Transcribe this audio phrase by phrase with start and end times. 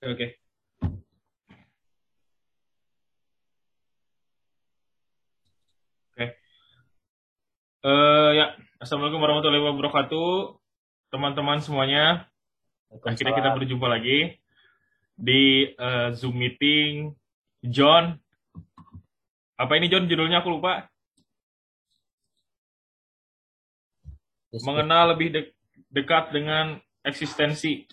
[0.00, 0.32] Oke,
[6.16, 6.26] oke.
[7.84, 8.46] Eh ya,
[8.80, 10.56] Assalamualaikum warahmatullahi wabarakatuh.
[11.12, 12.24] Teman-teman semuanya,
[13.04, 14.40] akhirnya kita berjumpa lagi
[15.20, 17.12] di eh, Zoom meeting
[17.60, 18.16] John.
[19.60, 20.88] Apa ini John judulnya aku lupa.
[24.64, 25.52] Mengenal lebih de-
[25.92, 27.84] dekat dengan eksistensi.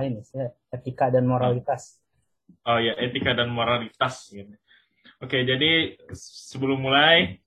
[0.00, 0.40] Ini sih
[0.72, 2.00] etika dan moralitas.
[2.64, 4.32] Oh ya, etika dan moralitas.
[4.32, 4.54] Gitu.
[5.22, 7.42] Oke, jadi sebelum mulai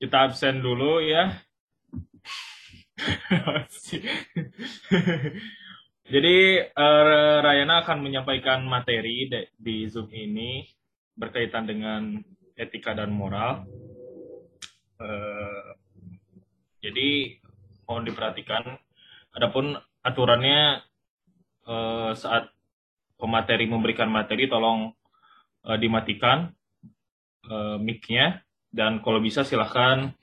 [0.00, 1.40] kita absen dulu ya.
[6.12, 6.36] jadi
[6.68, 10.68] eh, Rayana akan menyampaikan materi di Zoom ini
[11.16, 12.20] berkaitan dengan
[12.56, 13.64] etika dan moral.
[15.00, 15.68] Eh,
[16.80, 17.40] jadi
[17.88, 18.76] mohon diperhatikan.
[19.36, 20.89] Adapun aturannya
[21.66, 22.48] eh, saat
[23.20, 24.92] pemateri memberikan materi tolong
[25.68, 26.52] eh, dimatikan
[27.48, 30.14] eh, mic-nya dan kalau bisa silahkan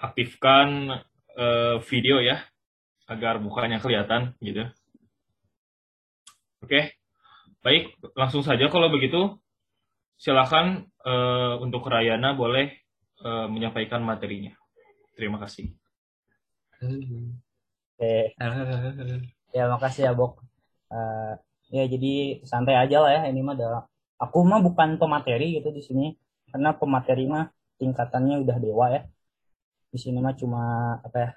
[0.00, 1.00] aktifkan
[1.36, 2.42] eh, video ya
[3.10, 4.68] agar mukanya kelihatan gitu.
[6.60, 6.94] Oke,
[7.64, 9.40] baik langsung saja kalau begitu
[10.20, 12.68] silahkan eh, untuk Rayana boleh
[13.24, 14.52] eh, menyampaikan materinya.
[15.16, 15.72] Terima kasih.
[16.80, 18.36] Oke.
[19.50, 20.46] Ya makasih ya Bok.
[20.90, 21.34] Eh,
[21.70, 23.82] ya jadi santai aja lah ya ini mah adalah
[24.18, 26.06] aku mah bukan pemateri gitu di sini
[26.50, 27.46] karena pemateri mah
[27.78, 29.02] tingkatannya udah dewa ya.
[29.90, 30.62] Di sini mah cuma
[31.02, 31.30] apa ya?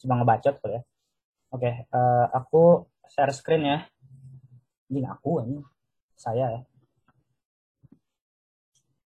[0.00, 0.82] Cuma ngebacot kali ya.
[1.50, 3.78] Oke, eh, aku share screen ya.
[4.90, 5.58] Ini aku ini
[6.14, 6.60] saya ya.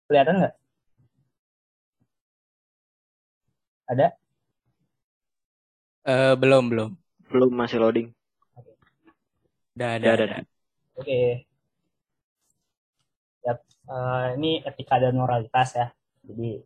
[0.09, 0.56] Kelihatan nggak?
[3.92, 4.08] Ada?
[6.02, 6.92] Eh, belum, belum.
[7.30, 8.09] Belum masih loading.
[9.82, 10.38] Ya, ada, ada.
[10.94, 11.50] Oke.
[13.42, 15.90] Yap, eh, ini etika dan moralitas ya.
[16.22, 16.62] Jadi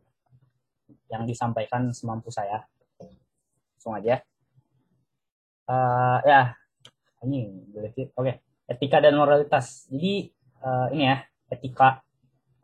[1.08, 2.68] yang disampaikan semampu saya.
[3.00, 4.20] Langsung aja.
[5.66, 6.42] Eh, ya,
[7.24, 8.12] ini boleh sih.
[8.20, 9.88] Oke, etika dan moralitas.
[9.88, 10.28] Jadi
[10.60, 11.18] eh, ini ya,
[11.56, 12.04] etika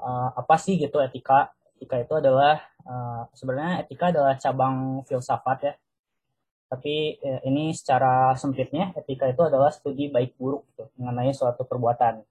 [0.04, 1.56] eh, apa sih gitu etika?
[1.80, 5.74] Etika itu adalah eh, sebenarnya etika adalah cabang filsafat ya
[6.72, 12.24] tapi eh, ini secara sempitnya etika itu adalah studi baik buruk gitu, mengenai suatu perbuatan.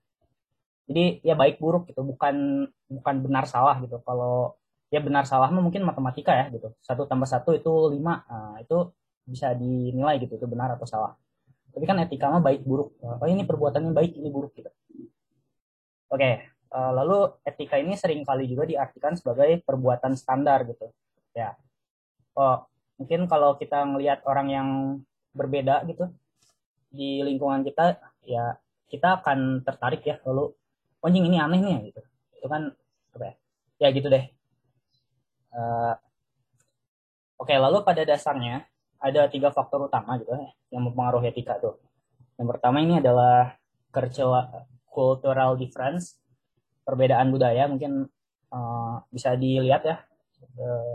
[0.89, 4.01] Jadi ya baik buruk gitu, bukan bukan benar salah gitu.
[4.01, 4.57] Kalau
[4.89, 6.73] ya benar salah mungkin matematika ya gitu.
[6.81, 8.89] Satu tambah satu itu lima, nah, itu
[9.29, 11.13] bisa dinilai gitu itu benar atau salah.
[11.77, 12.97] Tapi kan etika mah baik buruk.
[13.05, 14.73] Oh ini perbuatannya baik, ini buruk gitu.
[16.09, 20.89] Oke, eh, lalu etika ini sering kali juga diartikan sebagai perbuatan standar gitu.
[21.37, 21.55] Ya,
[22.41, 22.70] oh
[23.01, 24.69] mungkin kalau kita ngelihat orang yang
[25.33, 26.13] berbeda gitu
[26.93, 27.97] di lingkungan kita
[28.29, 28.61] ya
[28.93, 30.53] kita akan tertarik ya lalu
[31.01, 32.01] oh, anjing ini aneh nih gitu.
[32.37, 32.69] Itu kan
[33.17, 33.35] apa ya
[33.81, 34.25] ya gitu deh.
[35.51, 35.97] Uh,
[37.41, 38.69] oke lalu pada dasarnya
[39.01, 41.81] ada tiga faktor utama gitu ya yang mempengaruhi etika tuh.
[42.37, 43.57] Yang pertama ini adalah
[44.91, 46.21] cultural difference
[46.85, 48.11] perbedaan budaya mungkin
[48.53, 49.97] uh, bisa dilihat ya
[50.59, 50.95] uh,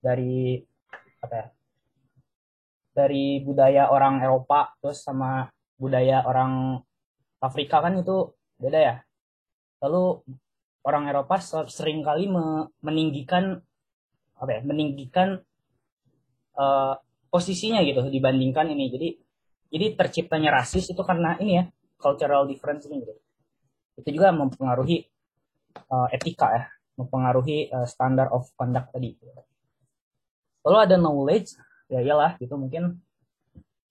[0.00, 0.62] dari
[1.22, 1.46] apa ya?
[2.92, 5.48] Dari budaya orang Eropa terus sama
[5.80, 6.82] budaya orang
[7.40, 8.96] Afrika kan itu beda ya.
[9.80, 10.22] Lalu
[10.84, 11.40] orang Eropa
[11.70, 12.28] sering kali
[12.82, 13.58] meninggikan
[14.36, 15.38] apa ya meninggikan
[16.58, 16.94] uh,
[17.30, 18.84] posisinya gitu dibandingkan ini.
[18.92, 19.08] Jadi
[19.72, 21.64] jadi terciptanya rasis itu karena ini ya
[21.96, 23.14] cultural difference ini gitu.
[23.96, 25.06] Itu juga mempengaruhi
[25.88, 26.64] uh, etika ya
[26.98, 29.16] mempengaruhi uh, standard of conduct tadi
[30.62, 31.58] lalu ada knowledge
[31.90, 32.54] ya iyalah gitu.
[32.56, 32.96] Mungkin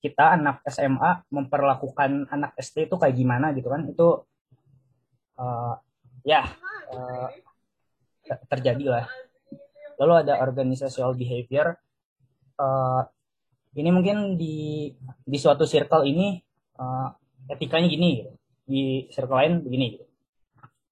[0.02, 3.86] kita anak SMA memperlakukan anak SD itu kayak gimana gitu kan.
[3.86, 4.26] Itu
[5.38, 5.76] uh,
[6.26, 6.50] ya
[6.96, 7.30] uh,
[8.50, 9.06] terjadi lah.
[10.02, 11.78] Lalu ada organizational behavior
[12.58, 13.06] uh,
[13.78, 14.90] ini mungkin di
[15.24, 16.42] di suatu circle ini
[16.82, 17.08] uh,
[17.48, 18.32] etikanya gini gitu.
[18.66, 18.82] Di
[19.14, 20.06] circle lain begini gitu.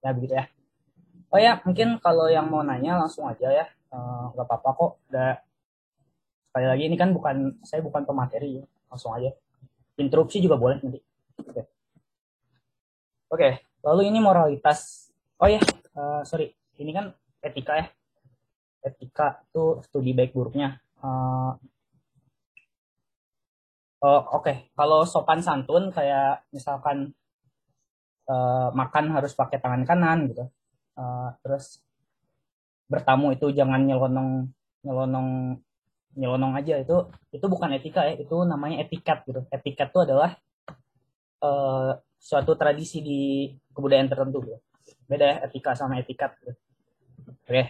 [0.06, 0.46] Ya begitu ya.
[1.30, 3.66] Oh ya mungkin kalau yang mau nanya langsung aja ya.
[3.90, 4.92] Nggak uh, apa-apa kok.
[5.10, 5.32] Udah
[6.50, 8.58] sekali lagi ini kan bukan saya bukan pemateri
[8.90, 9.30] langsung aja.
[10.02, 10.98] Interupsi juga boleh nanti.
[11.46, 11.54] Oke.
[11.54, 11.64] Okay.
[13.30, 13.52] okay,
[13.86, 15.14] lalu ini moralitas.
[15.38, 15.62] Oh ya
[15.94, 16.50] uh, sorry
[16.82, 17.14] ini kan
[17.46, 17.86] etika ya.
[18.82, 20.82] Etika itu studi baik buruknya.
[21.06, 21.54] Uh,
[24.02, 24.42] oh, oke.
[24.42, 24.74] Okay.
[24.74, 27.14] kalau sopan santun kayak misalkan
[28.26, 30.50] uh, makan harus pakai tangan kanan gitu.
[30.98, 31.86] Uh, terus
[32.90, 34.50] bertamu itu jangan nyelonong
[34.82, 35.62] nyelonong
[36.18, 40.38] nyelonong aja itu itu bukan etika ya itu namanya etiket gitu etiket itu adalah
[41.44, 43.22] uh, suatu tradisi di
[43.72, 44.60] kebudayaan tertentu gitu.
[45.08, 46.36] Beda ya etika sama etikat.
[46.44, 46.54] Gitu.
[47.48, 47.64] Oke.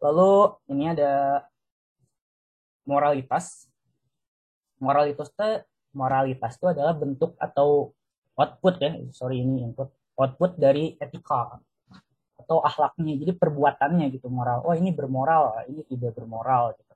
[0.00, 0.32] Lalu
[0.72, 1.44] ini ada
[2.88, 3.68] moralitas.
[4.80, 5.48] Moralitas itu
[5.94, 7.94] moralitas itu adalah bentuk atau
[8.34, 11.62] output ya, sorry ini input, output dari etika
[12.44, 13.16] atau akhlaknya.
[13.16, 14.60] Jadi perbuatannya gitu moral.
[14.68, 16.92] Oh ini bermoral, ini tidak bermoral gitu.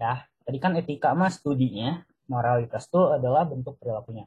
[0.00, 4.24] Ya, tadi kan etika mah studinya, moralitas itu adalah bentuk perilakunya.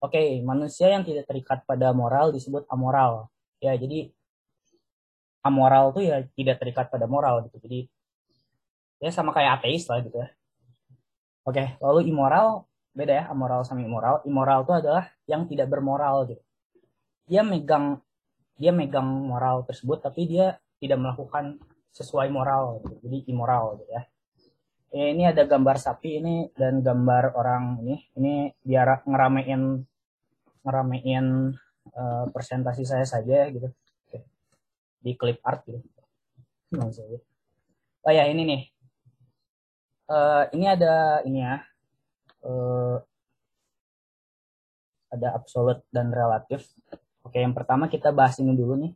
[0.00, 3.28] Oke, manusia yang tidak terikat pada moral disebut amoral.
[3.60, 4.08] Ya, jadi
[5.44, 7.60] amoral tuh ya tidak terikat pada moral gitu.
[7.60, 7.88] Jadi
[9.00, 10.28] ya sama kayak ateis lah gitu ya.
[11.44, 14.20] Oke, lalu immoral beda ya amoral sama immoral.
[14.28, 16.42] Immoral itu adalah yang tidak bermoral gitu.
[17.28, 18.00] Dia megang
[18.60, 21.56] dia megang moral tersebut tapi dia tidak melakukan
[21.96, 23.08] sesuai moral gitu.
[23.08, 24.02] Jadi immoral gitu ya.
[24.92, 25.06] ya.
[25.16, 27.96] Ini ada gambar sapi ini dan gambar orang ini.
[28.20, 29.80] Ini biar ngeramein
[30.60, 31.56] ngeramein
[31.96, 33.72] uh, presentasi saya saja gitu.
[35.00, 35.80] Di clip art gitu.
[38.04, 38.62] Oh ya ini nih.
[40.04, 41.64] Uh, ini ada ini ya.
[42.44, 43.00] Uh,
[45.10, 46.70] ada absolut dan relatif.
[47.20, 48.92] Oke, yang pertama kita bahas ini dulu nih.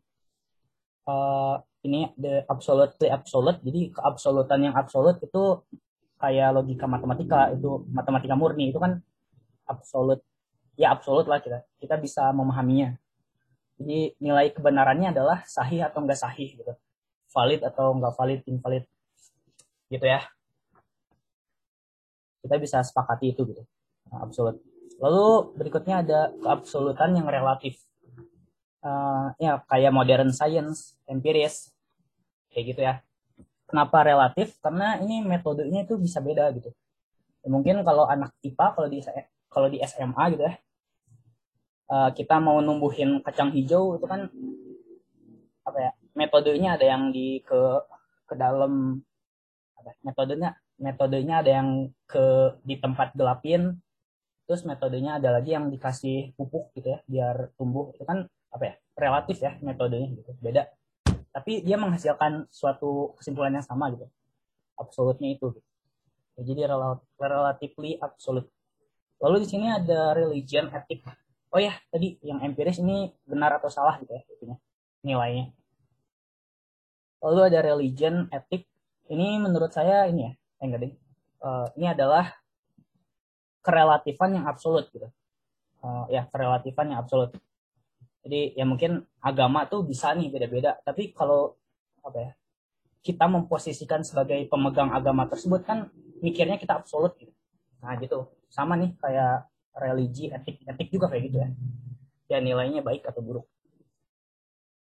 [1.04, 3.60] Uh, ini the absolutely absolute.
[3.60, 5.60] Jadi keabsolutan yang absolut itu
[6.16, 8.96] kayak logika matematika itu matematika murni itu kan
[9.68, 10.24] absolut
[10.80, 12.96] ya absolut lah kita kita bisa memahaminya.
[13.76, 16.72] Jadi nilai kebenarannya adalah sahih atau enggak sahih gitu.
[17.34, 18.84] Valid atau enggak valid, invalid.
[19.92, 20.24] Gitu ya.
[22.40, 23.62] Kita bisa sepakati itu gitu.
[24.08, 24.62] Nah, absolut.
[25.02, 27.82] Lalu berikutnya ada keabsolutan yang relatif
[28.84, 31.72] uh, ya kayak modern science, empiris,
[32.52, 32.94] kayak gitu ya.
[33.64, 34.60] Kenapa relatif?
[34.60, 36.70] Karena ini metodenya itu bisa beda gitu.
[37.42, 39.00] Ya, mungkin kalau anak IPA kalau di
[39.48, 40.54] kalau di SMA gitu ya,
[41.90, 44.28] uh, kita mau numbuhin kacang hijau itu kan
[45.64, 45.92] apa ya?
[46.14, 47.60] Metodenya ada yang di ke
[48.28, 49.02] ke dalam
[49.75, 49.90] apa?
[49.90, 51.69] Ya, metodenya metodenya ada yang
[52.06, 53.78] ke di tempat gelapin
[54.44, 58.74] terus metodenya ada lagi yang dikasih pupuk gitu ya biar tumbuh itu kan apa ya
[58.94, 60.70] relatif ya metodenya gitu beda.
[61.34, 64.06] Tapi dia menghasilkan suatu kesimpulan yang sama gitu
[64.78, 65.70] absolutnya itu gitu.
[66.34, 68.50] Ya, jadi rel relatively absolute.
[69.22, 71.06] Lalu di sini ada religion etik
[71.54, 74.56] oh ya tadi yang empiris ini benar atau salah gitu ya itunya
[75.06, 75.46] nilainya.
[77.22, 78.66] Lalu ada religion etik
[79.06, 80.92] ini menurut saya ini ya eh, enggak deh.
[81.44, 82.34] Uh, ini adalah
[83.62, 85.06] kerelatifan yang absolut gitu.
[85.84, 87.30] Uh, ya kerelatifan yang absolut
[88.24, 90.80] jadi ya mungkin agama tuh bisa nih beda-beda.
[90.80, 91.60] Tapi kalau
[92.00, 92.32] apa ya
[93.04, 95.92] kita memposisikan sebagai pemegang agama tersebut kan
[96.24, 97.30] mikirnya kita absolut gitu.
[97.84, 98.32] Nah gitu.
[98.48, 99.44] Sama nih kayak
[99.76, 101.48] religi, etik, etik juga kayak gitu ya.
[102.32, 103.44] Ya nilainya baik atau buruk.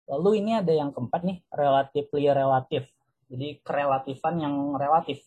[0.09, 2.89] Lalu ini ada yang keempat nih, relatively relatif.
[3.29, 5.21] Jadi kerelatifan yang relatif.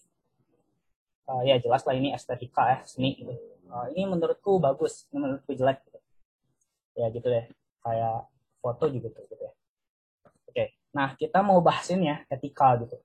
[1.30, 3.30] Uh, ya jelas lah ini estetika ya, seni gitu.
[3.70, 6.00] Uh, ini menurutku bagus, ini menurutku jelek gitu.
[6.98, 7.46] Ya gitu deh
[7.82, 8.30] kayak
[8.62, 9.54] foto juga tuh gitu ya.
[10.48, 12.98] Oke, nah kita mau bahasin ya etika gitu.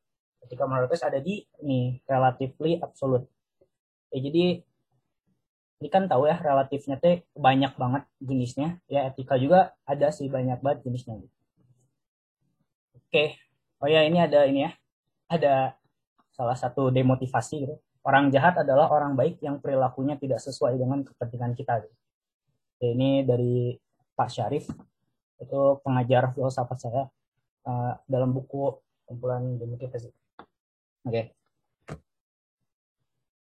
[0.45, 3.27] Etika moralitas ada di ini relatively absolute.
[4.13, 4.63] Ya, jadi
[5.77, 8.81] ini kan tahu ya relatifnya teh banyak banget jenisnya.
[8.89, 11.21] Ya etika juga ada sih banyak banget jenisnya.
[11.21, 11.35] Gitu.
[13.07, 13.25] Oke,
[13.81, 14.73] oh ya ini ada ini ya,
[15.31, 15.55] ada
[16.33, 17.77] salah satu demotivasi gitu.
[18.07, 21.83] Orang jahat adalah orang baik yang perilakunya tidak sesuai dengan kepentingan kita.
[21.83, 21.97] Gitu.
[22.83, 23.75] Ya, ini dari
[24.17, 24.67] Pak Syarif
[25.37, 27.03] itu pengajar filsafat saya
[27.69, 30.11] uh, dalam buku kumpulan demotivasi.
[31.07, 31.37] Oke.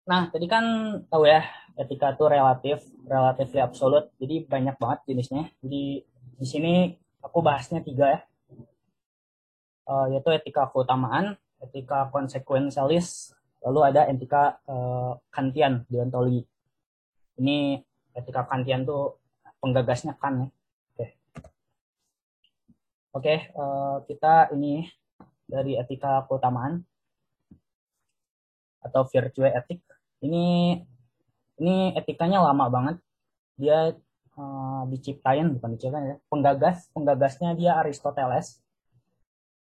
[0.05, 0.65] Nah, tadi kan
[1.10, 1.41] tahu ya,
[1.77, 2.77] etika itu relatif,
[3.10, 4.13] relatif absolut.
[4.22, 5.50] Jadi banyak banget jenisnya.
[5.62, 6.05] Jadi
[6.36, 8.22] di sini aku bahasnya tiga ya.
[9.86, 16.41] Uh, yaitu etika keutamaan, etika konsekuensialis, lalu ada etika uh, Kantian, deontologi.
[17.38, 17.81] Ini
[18.17, 19.22] etika Kantian tuh
[19.62, 20.50] penggagasnya kan ya.
[23.15, 24.91] Oke, Oke uh, kita ini
[25.48, 26.84] dari etika keutamaan
[28.84, 29.79] atau virtue etik.
[30.19, 30.75] Ini
[31.63, 33.00] ini etikanya lama banget.
[33.55, 33.95] Dia
[34.36, 36.17] uh, diciptain bukan diciptain ya.
[36.27, 38.60] Penggagas penggagasnya dia Aristoteles.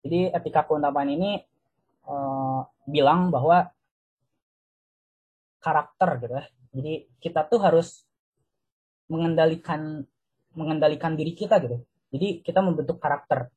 [0.07, 1.43] Jadi etika keutamaan ini
[2.07, 3.67] uh, bilang bahwa
[5.59, 6.47] karakter gitu ya.
[6.71, 8.07] Jadi kita tuh harus
[9.11, 10.07] mengendalikan
[10.55, 11.83] mengendalikan diri kita gitu.
[12.11, 13.51] Jadi kita membentuk karakter.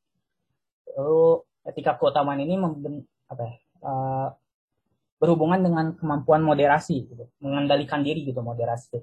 [0.94, 4.30] Lalu etika keutamaan ini memben, apa ya, uh,
[5.18, 9.02] berhubungan dengan kemampuan moderasi gitu, mengendalikan diri gitu moderasi.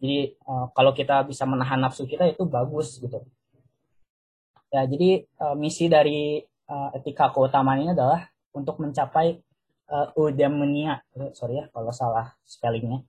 [0.00, 3.20] Jadi uh, kalau kita bisa menahan nafsu kita itu bagus gitu.
[4.70, 9.42] Ya, jadi uh, misi dari uh, etika keutamaan ini adalah untuk mencapai
[9.90, 11.02] uh, eudaimonia.
[11.36, 13.04] Sorry ya kalau salah spellingnya.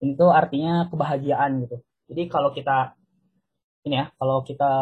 [0.00, 1.82] Itu artinya kebahagiaan gitu.
[2.06, 2.94] Jadi kalau kita
[3.86, 4.72] ini ya, kalau kita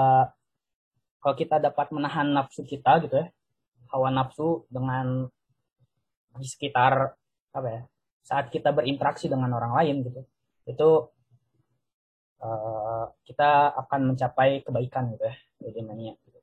[1.20, 3.28] kalau kita dapat menahan nafsu kita gitu ya,
[3.92, 5.28] hawa nafsu dengan
[6.34, 7.14] di sekitar
[7.54, 7.82] apa ya
[8.24, 10.20] saat kita berinteraksi dengan orang lain gitu
[10.66, 10.90] itu
[12.42, 16.40] uh, kita akan mencapai kebaikan gitu ya jadi mania gitu.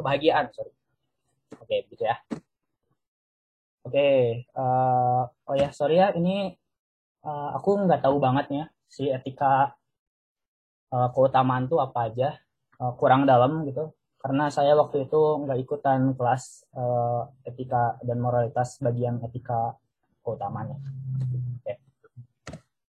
[0.00, 0.74] kebahagiaan sorry
[1.54, 2.16] oke okay, gitu ya
[3.86, 6.56] oke okay, uh, eh, oh ya sorry ya ini
[7.22, 9.75] uh, aku nggak tahu banget ya si etika
[10.92, 12.36] uh, keutamaan tuh apa aja
[12.82, 13.94] uh, kurang dalam gitu
[14.26, 19.78] karena saya waktu itu nggak ikutan kelas uh, etika dan moralitas bagian etika
[20.26, 20.74] keutamanya.
[21.62, 21.78] Oke.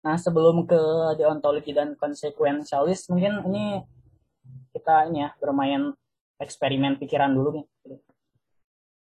[0.06, 0.78] Nah sebelum ke
[1.18, 3.82] deontologi dan konsekuensialis mungkin ini
[4.78, 5.98] kita ini ya bermain
[6.38, 7.66] eksperimen pikiran dulu nih.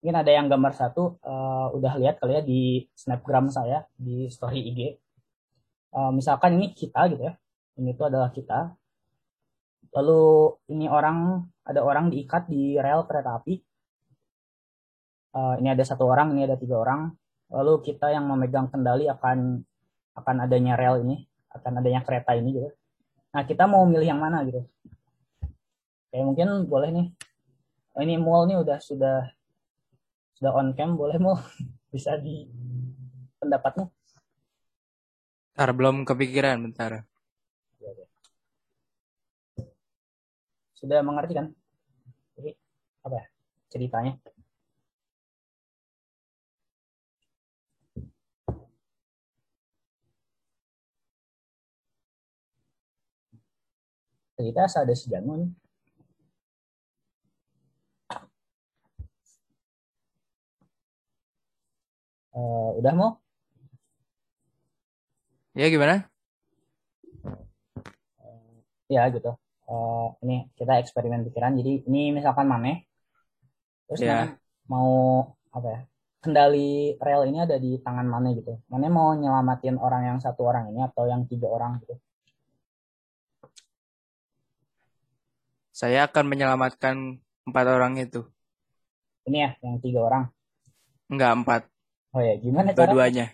[0.04, 4.60] Mungkin ada yang gambar satu uh, udah lihat kali ya di snapgram saya di story
[4.76, 4.80] IG.
[5.96, 7.40] Uh, misalkan ini kita gitu ya.
[7.80, 8.76] Ini itu adalah kita.
[9.96, 10.22] Lalu
[10.76, 13.56] ini orang ada orang diikat di rel kereta api.
[15.30, 17.16] Uh, ini ada satu orang ini ada tiga orang.
[17.50, 19.64] Lalu kita yang memegang kendali akan
[20.20, 21.24] akan adanya rel ini
[21.56, 22.70] akan adanya kereta ini gitu.
[23.32, 24.68] Nah kita mau milih yang mana gitu.
[26.12, 27.08] Kayak mungkin boleh nih.
[27.98, 29.32] Oh, ini mall nih udah sudah
[30.38, 31.40] sudah on cam boleh mau
[31.94, 32.46] bisa di
[33.40, 33.88] pendapatmu.
[35.56, 37.04] Bentar, belum kepikiran bentar.
[40.80, 41.52] Sudah mengerti kan?
[42.40, 42.56] Jadi
[43.04, 43.26] apa ya
[43.68, 44.14] ceritanya?
[54.40, 55.52] Cerita ada si nih.
[62.32, 63.12] Uh, udah mau?
[65.60, 66.08] Ya gimana?
[68.88, 69.36] Ya gitu
[69.70, 71.56] uh, ini kita eksperimen pikiran.
[71.62, 72.82] Jadi ini misalkan mana
[73.90, 74.38] terus yeah.
[74.70, 75.80] mau apa ya
[76.20, 78.60] kendali rel ini ada di tangan mana gitu.
[78.68, 81.96] Mana mau nyelamatin orang yang satu orang ini atau yang tiga orang gitu.
[85.72, 88.28] Saya akan menyelamatkan empat orang itu.
[89.24, 90.24] Ini ya yang tiga orang?
[91.08, 91.62] Enggak empat.
[92.12, 93.32] Oh ya gimana dua-duanya.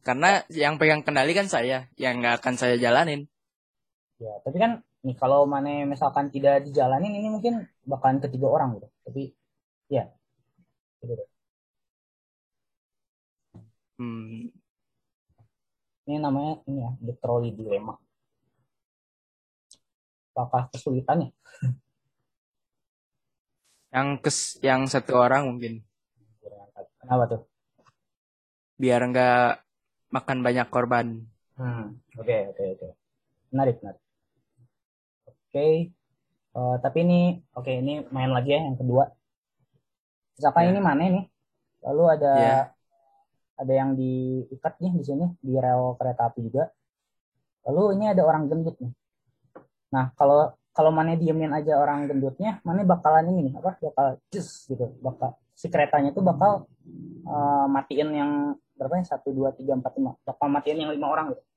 [0.00, 3.28] Karena yang pegang kendali kan saya yang nggak akan saya jalanin.
[4.16, 8.88] Ya tapi kan nih kalau mana misalkan tidak dijalanin ini mungkin bakalan ketiga orang gitu
[9.08, 9.32] tapi
[9.88, 10.04] ya
[11.00, 11.28] gitu deh.
[13.98, 14.52] Hmm.
[16.04, 17.96] Ini namanya ini ya the trolley dilemma.
[20.36, 21.32] Apakah kesulitannya?
[23.96, 25.80] Yang kes yang satu orang mungkin.
[27.00, 27.42] Kenapa tuh?
[28.76, 29.64] Biar nggak
[30.12, 31.24] makan banyak korban.
[31.56, 32.88] Hmm, oke oke oke.
[33.48, 34.04] Menarik menarik
[35.58, 35.74] okay.
[36.54, 37.20] uh, eh, tapi ini
[37.52, 39.10] oke okay, ini main lagi ya yang kedua.
[40.38, 40.70] Misalkan yeah.
[40.70, 41.26] ini mana nih?
[41.82, 42.64] Lalu ada yeah.
[43.58, 46.70] ada yang diikat nih di sini di rel kereta api juga.
[47.66, 48.92] Lalu ini ada orang gendut nih.
[49.94, 54.70] Nah kalau kalau mana diemin aja orang gendutnya mana bakalan ini nih apa bakal cus
[54.70, 56.70] gitu bakal si keretanya tuh bakal
[57.26, 58.32] uh, matiin yang
[58.78, 59.18] berapa ya?
[59.18, 60.14] Satu dua tiga empat lima.
[60.22, 61.47] Bakal matiin yang lima orang gitu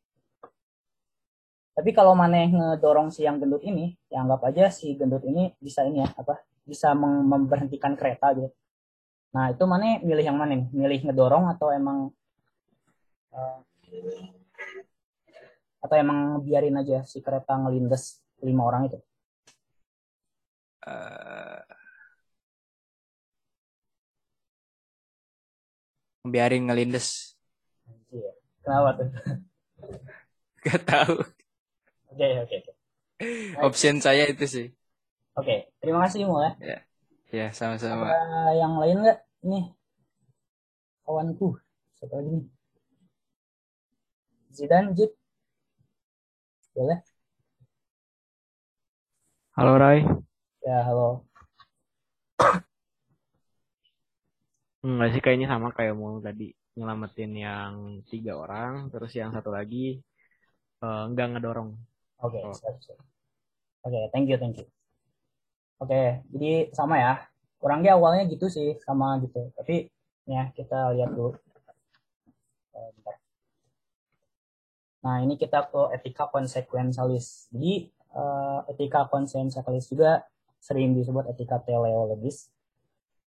[1.72, 5.88] tapi kalau Maneh ngedorong si yang gendut ini, ya anggap aja si gendut ini bisa
[5.88, 6.44] ini ya, apa?
[6.68, 8.52] Bisa memberhentikan kereta gitu.
[9.32, 10.68] Nah, itu Maneh milih yang mana nih?
[10.76, 12.12] Milih ngedorong atau emang
[13.32, 13.60] uh,
[15.82, 19.00] atau emang biarin aja si kereta ngelindes lima orang itu?
[20.84, 21.64] Uh,
[26.28, 27.40] biarin ngelindes.
[28.62, 29.10] Kenapa tuh?
[30.68, 31.41] Gak tahu.
[32.12, 32.72] Oke, oke, oke.
[33.64, 34.68] Option saya itu sih.
[35.32, 36.52] Oke, terima kasih Mo ya.
[36.60, 36.80] Ya,
[37.32, 38.12] ya sama-sama.
[38.12, 39.20] Ada yang lain nggak?
[39.48, 39.66] Nih,
[41.08, 41.56] kawanku.
[41.96, 42.46] Siapa lagi nih?
[44.52, 45.16] Zidan, Jit.
[46.76, 47.00] Boleh?
[49.56, 50.04] Halo, Rai.
[50.68, 51.24] Ya, halo.
[54.84, 56.52] Enggak sih, kayaknya sama kayak mau tadi.
[56.76, 57.74] Nyelamatin yang
[58.12, 60.00] tiga orang, terus yang satu lagi
[60.84, 61.91] uh, nggak ngedorong
[62.22, 62.98] Oke, okay, siap, siap.
[63.82, 64.68] Oke, okay, thank you, thank you.
[65.82, 67.14] Oke, okay, jadi sama ya.
[67.58, 69.50] Kurangnya awalnya gitu sih, sama gitu.
[69.58, 69.90] Tapi
[70.30, 71.34] ya kita lihat dulu.
[72.74, 73.16] Bentar.
[75.02, 77.50] Nah, ini kita ke etika konsekuensialis.
[77.50, 80.22] Jadi, uh, etika konsekuensialis juga
[80.62, 82.54] sering disebut etika teleologis,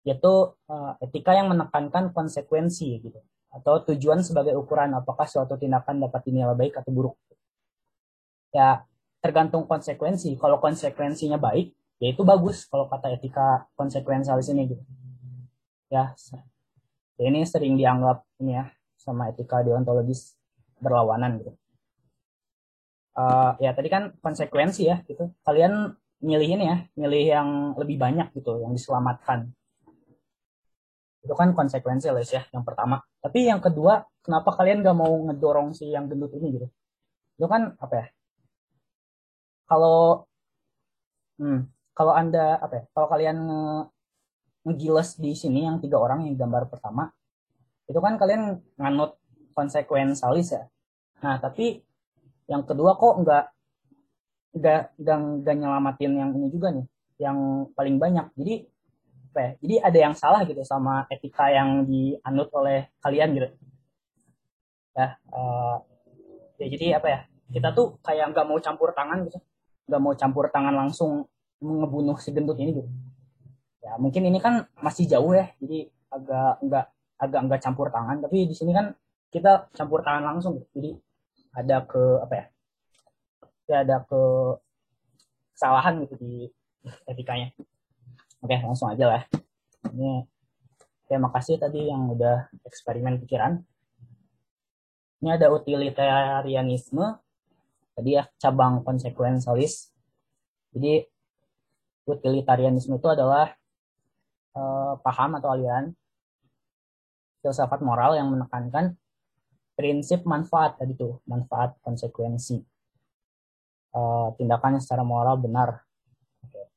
[0.02, 6.22] yaitu uh, etika yang menekankan konsekuensi gitu atau tujuan sebagai ukuran apakah suatu tindakan dapat
[6.26, 7.16] dinilai baik atau buruk.
[8.50, 8.84] Ya,
[9.22, 10.34] tergantung konsekuensi.
[10.40, 14.84] Kalau konsekuensinya baik, ya itu bagus kalau kata etika konsekuensialis ini gitu.
[15.90, 16.14] Ya,
[17.20, 20.38] ini sering dianggap ini ya sama etika deontologis
[20.80, 21.52] berlawanan gitu.
[23.20, 25.34] Uh, ya tadi kan konsekuensi ya gitu.
[25.44, 29.52] Kalian milih ini ya, milih yang lebih banyak gitu, yang diselamatkan.
[31.20, 33.04] Itu kan konsekuensi les ya, yang pertama.
[33.20, 36.68] Tapi yang kedua, kenapa kalian gak mau ngedorong si yang gendut ini gitu?
[37.36, 38.08] Itu kan apa ya?
[39.70, 40.26] Kalau
[41.38, 42.84] hmm, kalau anda apa ya?
[42.90, 43.64] Kalau kalian nge,
[44.66, 47.14] ngegiles di sini yang tiga orang yang gambar pertama,
[47.86, 49.22] itu kan kalian nganut
[49.54, 50.64] konsekuensialis ya.
[51.22, 51.86] Nah, tapi
[52.50, 53.46] yang kedua kok nggak
[54.58, 54.82] nggak
[55.46, 56.86] nggak nyelamatin yang ini juga nih,
[57.22, 58.26] yang paling banyak.
[58.34, 58.66] Jadi
[59.30, 59.52] apa ya?
[59.62, 63.48] Jadi ada yang salah gitu sama etika yang dianut oleh kalian gitu.
[64.98, 65.78] Ya, uh,
[66.58, 67.20] ya jadi apa ya?
[67.50, 69.38] Kita tuh kayak nggak mau campur tangan gitu,
[69.90, 71.26] nggak mau campur tangan langsung
[71.60, 72.90] ngebunuh si gendut ini gitu.
[73.82, 76.86] Ya mungkin ini kan masih jauh ya, jadi agak nggak
[77.20, 78.22] agak nggak campur tangan.
[78.22, 78.94] Tapi di sini kan
[79.34, 80.70] kita campur tangan langsung, gitu.
[80.78, 80.92] jadi
[81.58, 82.46] ada ke apa ya?
[83.70, 84.22] Ya ada ke
[85.58, 86.34] kesalahan gitu di
[87.10, 87.52] etikanya.
[88.40, 89.22] Oke langsung aja lah.
[89.92, 90.24] Ini
[91.10, 93.60] terima kasih tadi yang udah eksperimen pikiran.
[95.20, 97.20] Ini ada utilitarianisme,
[97.94, 99.94] tadi ya cabang konsekuensialis.
[100.76, 101.06] Jadi
[102.10, 103.54] utilitarianisme itu adalah
[104.58, 105.94] uh, paham atau aliran
[107.40, 108.98] filsafat moral yang menekankan
[109.78, 112.60] prinsip manfaat tadi tuh manfaat konsekuensi
[113.96, 115.80] uh, tindakan secara moral benar
[116.44, 116.68] okay.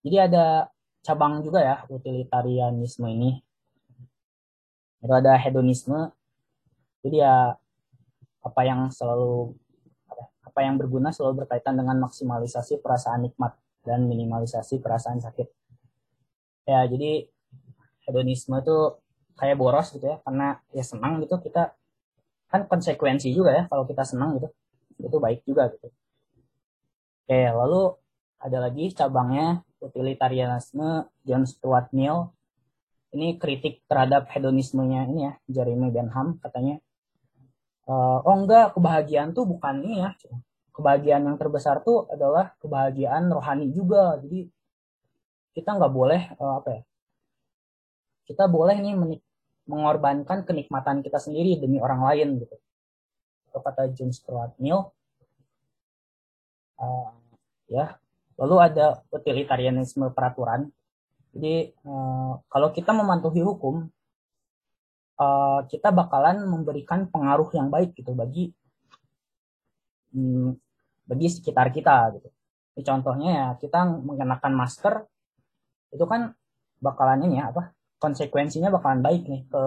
[0.00, 0.46] jadi ada
[1.04, 3.42] cabang juga ya utilitarianisme ini
[5.02, 6.08] itu ada hedonisme
[7.04, 7.36] jadi ya
[8.42, 9.54] apa yang selalu
[10.42, 15.48] apa yang berguna selalu berkaitan dengan maksimalisasi perasaan nikmat dan minimalisasi perasaan sakit.
[16.68, 17.26] Ya, jadi
[18.04, 19.00] hedonisme itu
[19.40, 21.72] kayak boros gitu ya, karena ya senang gitu kita
[22.52, 24.52] kan konsekuensi juga ya kalau kita senang gitu.
[25.00, 25.88] Itu baik juga gitu.
[27.24, 27.96] Oke, lalu
[28.42, 32.28] ada lagi cabangnya utilitarianisme John Stuart Mill.
[33.12, 36.76] Ini kritik terhadap hedonismenya ini ya, Jeremy Benham katanya.
[37.82, 40.10] Uh, oh enggak, kebahagiaan tuh bukan ini ya,
[40.70, 44.16] kebahagiaan yang terbesar tuh adalah kebahagiaan rohani juga.
[44.22, 44.46] Jadi
[45.52, 46.82] kita nggak boleh uh, apa ya
[48.32, 48.94] kita boleh nih
[49.66, 52.56] mengorbankan kenikmatan kita sendiri demi orang lain gitu.
[53.50, 54.80] Itu kata John Stuart Mill.
[56.80, 57.12] Uh,
[57.70, 57.94] ya
[58.40, 60.72] lalu ada utilitarianisme peraturan.
[61.32, 63.86] Jadi uh, kalau kita mematuhi hukum
[65.22, 68.50] uh, kita bakalan memberikan pengaruh yang baik gitu bagi
[70.14, 70.58] hmm,
[71.06, 72.28] bagi sekitar kita gitu.
[72.72, 74.94] Ini contohnya ya kita mengenakan masker
[75.92, 76.32] itu kan
[76.80, 79.62] bakalan ini ya apa konsekuensinya bakalan baik nih ke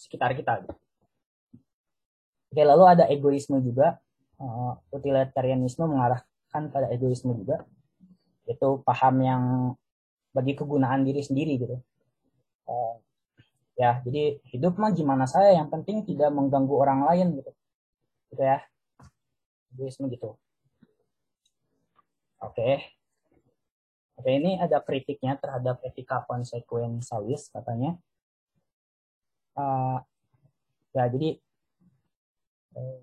[0.00, 0.64] sekitar kita.
[0.64, 0.74] Gitu.
[2.48, 4.00] Oke lalu ada egoisme juga
[4.40, 7.62] uh, utilitarianisme mengarahkan pada egoisme juga
[8.48, 9.42] itu paham yang
[10.32, 11.76] bagi kegunaan diri sendiri gitu.
[12.64, 12.96] Uh,
[13.78, 17.50] ya jadi hidup mah gimana saya yang penting tidak mengganggu orang lain gitu.
[18.34, 18.58] Gitu ya.
[19.70, 20.34] Egoisme gitu.
[22.42, 22.82] Oke.
[24.18, 27.94] Oke ini ada kritiknya terhadap etika konsekuensialis katanya.
[29.54, 30.02] Uh,
[30.94, 31.38] ya jadi
[32.74, 33.02] uh,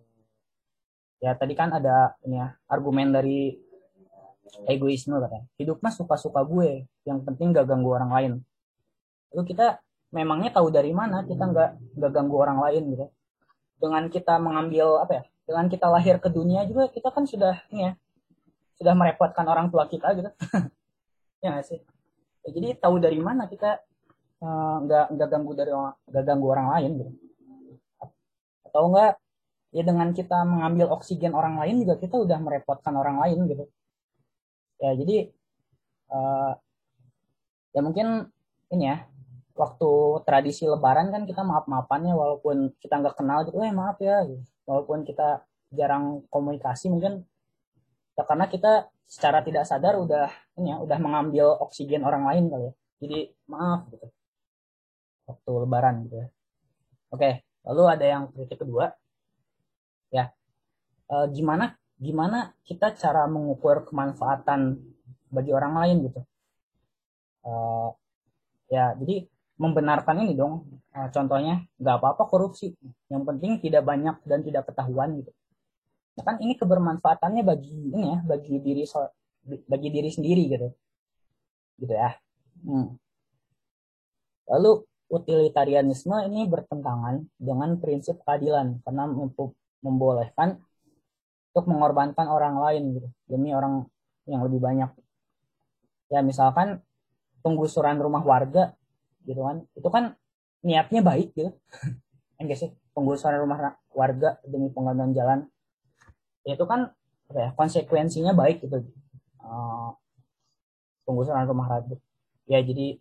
[1.23, 3.55] ya tadi kan ada ini ya argumen dari
[4.67, 5.47] egoisme katanya.
[5.55, 8.33] Hidup mah suka-suka gue yang penting gak ganggu orang lain.
[9.31, 9.79] Itu kita
[10.15, 13.05] memangnya tahu dari mana kita nggak nggak ganggu orang lain gitu.
[13.75, 17.99] Dengan kita mengambil apa ya dengan kita lahir ke dunia juga kita kan sudah ya
[18.79, 20.31] sudah merepotkan orang tua kita gitu.
[21.43, 21.77] Ya gak sih?
[22.41, 23.77] Ya, jadi tahu dari mana kita
[24.41, 25.69] eh, nggak uh, nggak ganggu dari
[26.09, 27.11] nggak ganggu orang lain gitu.
[28.65, 29.21] Atau enggak
[29.69, 33.69] ya dengan kita mengambil oksigen orang lain juga kita udah merepotkan orang lain gitu.
[34.81, 35.29] Ya jadi
[36.09, 36.57] uh,
[37.77, 38.33] ya mungkin
[38.73, 39.05] ini ya
[39.55, 39.91] waktu
[40.27, 44.43] tradisi lebaran kan kita maaf maafannya walaupun kita nggak kenal gitu eh maaf ya gitu.
[44.67, 47.23] Walaupun kita jarang komunikasi mungkin
[48.19, 50.27] ya karena kita secara tidak sadar udah
[50.59, 52.73] ini ya udah mengambil oksigen orang lain kali ya.
[52.99, 54.07] Jadi maaf gitu.
[55.25, 56.27] Waktu lebaran gitu ya.
[57.15, 57.29] Oke
[57.63, 58.91] lalu ada yang kritik kedua.
[60.11, 60.35] Ya
[61.07, 64.83] uh, gimana gimana kita cara mengukur kemanfaatan
[65.31, 66.21] bagi orang lain gitu?
[67.45, 67.95] Uh,
[68.67, 70.67] ya jadi membenarkan ini dong.
[70.91, 72.75] Uh, contohnya nggak apa-apa korupsi.
[73.11, 75.31] Yang penting tidak banyak dan tidak ketahuan gitu.
[76.15, 78.83] Nah, kan ini kebermanfaatannya bagi ini ya bagi diri
[79.67, 80.67] bagi diri sendiri gitu.
[81.79, 82.11] Gitu ya.
[82.65, 82.97] Hmm.
[84.45, 88.79] lalu utilitarianisme ini bertentangan dengan prinsip keadilan.
[88.85, 89.09] Karena
[89.81, 90.61] membolehkan
[91.55, 93.87] untuk mengorbankan orang lain gitu demi orang
[94.27, 94.91] yang lebih banyak.
[96.11, 96.83] Ya misalkan
[97.45, 98.73] penggusuran rumah warga
[99.25, 99.57] gitu kan.
[99.73, 100.03] Itu kan
[100.65, 101.53] niatnya baik gitu.
[102.41, 105.39] Enggak sih penggusuran rumah warga demi pengembangan jalan.
[106.47, 106.93] Ya, itu kan
[107.25, 108.85] apa ya konsekuensinya baik gitu.
[109.41, 109.93] Uh,
[111.05, 111.95] penggusuran rumah warga
[112.45, 112.97] ya jadi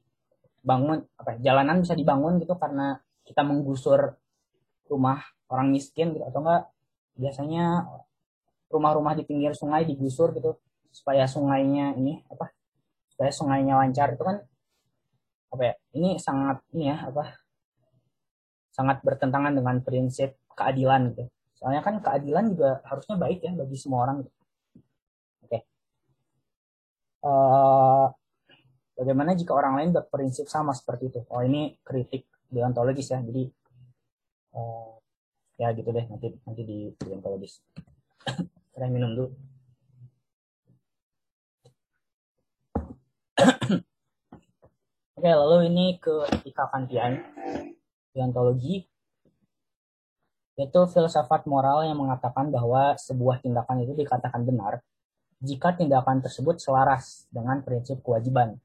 [0.64, 4.16] bangun apa ya, jalanan bisa dibangun gitu karena kita menggusur
[4.88, 6.24] rumah orang miskin gitu.
[6.24, 6.68] Atau enggak
[7.14, 7.87] biasanya
[8.72, 10.58] rumah-rumah di pinggir sungai digusur gitu
[10.90, 12.50] supaya sungainya ini apa
[13.12, 14.14] supaya sungainya lancar.
[14.16, 14.42] Itu kan
[15.54, 17.38] apa ya ini sangat ini ya apa
[18.74, 24.04] sangat bertentangan dengan prinsip keadilan gitu soalnya kan keadilan juga harusnya baik ya bagi semua
[24.04, 24.33] orang gitu.
[25.46, 25.59] oke
[27.24, 28.07] uh,
[28.98, 33.46] bagaimana jika orang lain berprinsip sama seperti itu oh ini kritik deontologis ya jadi
[34.59, 34.98] uh,
[35.54, 37.62] ya gitu deh nanti nanti di deontologis
[38.74, 39.30] saya minum dulu.
[45.24, 47.16] Oke, lalu ini ke etika kantian,
[48.12, 48.84] deontologi,
[50.52, 54.84] yaitu filsafat moral yang mengatakan bahwa sebuah tindakan itu dikatakan benar
[55.40, 58.60] jika tindakan tersebut selaras dengan prinsip kewajiban.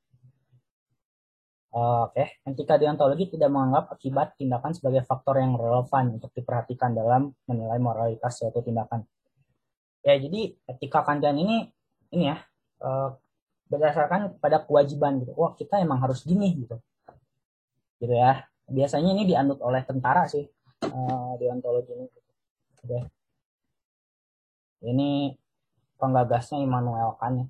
[1.72, 2.28] Oke, okay.
[2.44, 8.36] etika deontologi tidak menganggap akibat tindakan sebagai faktor yang relevan untuk diperhatikan dalam menilai moralitas
[8.36, 9.08] suatu tindakan
[10.04, 11.68] ya jadi etika kantian ini
[12.16, 12.38] ini ya
[12.84, 13.16] uh,
[13.70, 16.78] berdasarkan pada kewajiban gitu wah kita emang harus gini gitu
[18.02, 20.46] gitu ya biasanya ini dianut oleh tentara sih
[20.90, 22.94] uh, deontologi ini gitu.
[22.94, 23.04] ya.
[24.90, 25.38] ini
[26.02, 27.48] penggagasnya Immanuel Kant ya.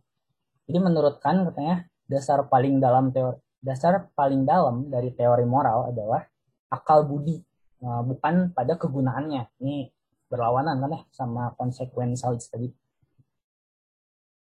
[0.67, 6.23] jadi menurut Kant katanya dasar paling dalam teori dasar paling dalam dari teori moral adalah
[6.71, 7.39] akal budi
[7.83, 9.91] uh, bukan pada kegunaannya ini
[10.29, 12.69] berlawanan kan ya sama konsekuensialis tadi.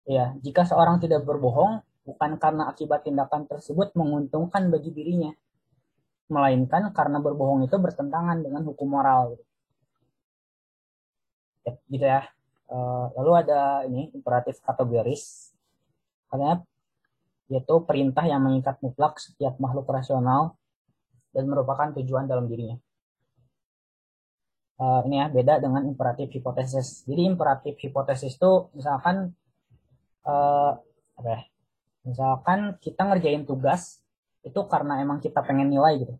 [0.03, 5.31] Ya, jika seorang tidak berbohong bukan karena akibat tindakan tersebut menguntungkan bagi dirinya,
[6.27, 9.39] melainkan karena berbohong itu bertentangan dengan hukum moral.
[11.63, 12.21] Ya, gitu ya.
[12.67, 15.55] Eh, lalu ada ini imperatif kategoris,
[16.27, 16.63] katanya
[17.51, 20.55] yaitu perintah yang mengikat mutlak setiap makhluk rasional
[21.35, 22.79] dan merupakan tujuan dalam dirinya
[24.83, 27.05] uh, ini ya beda dengan imperatif hipotesis.
[27.05, 29.35] Jadi imperatif hipotesis itu misalkan
[30.27, 30.71] uh,
[31.19, 31.41] apa ya?
[32.03, 34.03] Misalkan kita ngerjain tugas
[34.43, 36.15] itu karena emang kita pengen nilai gitu.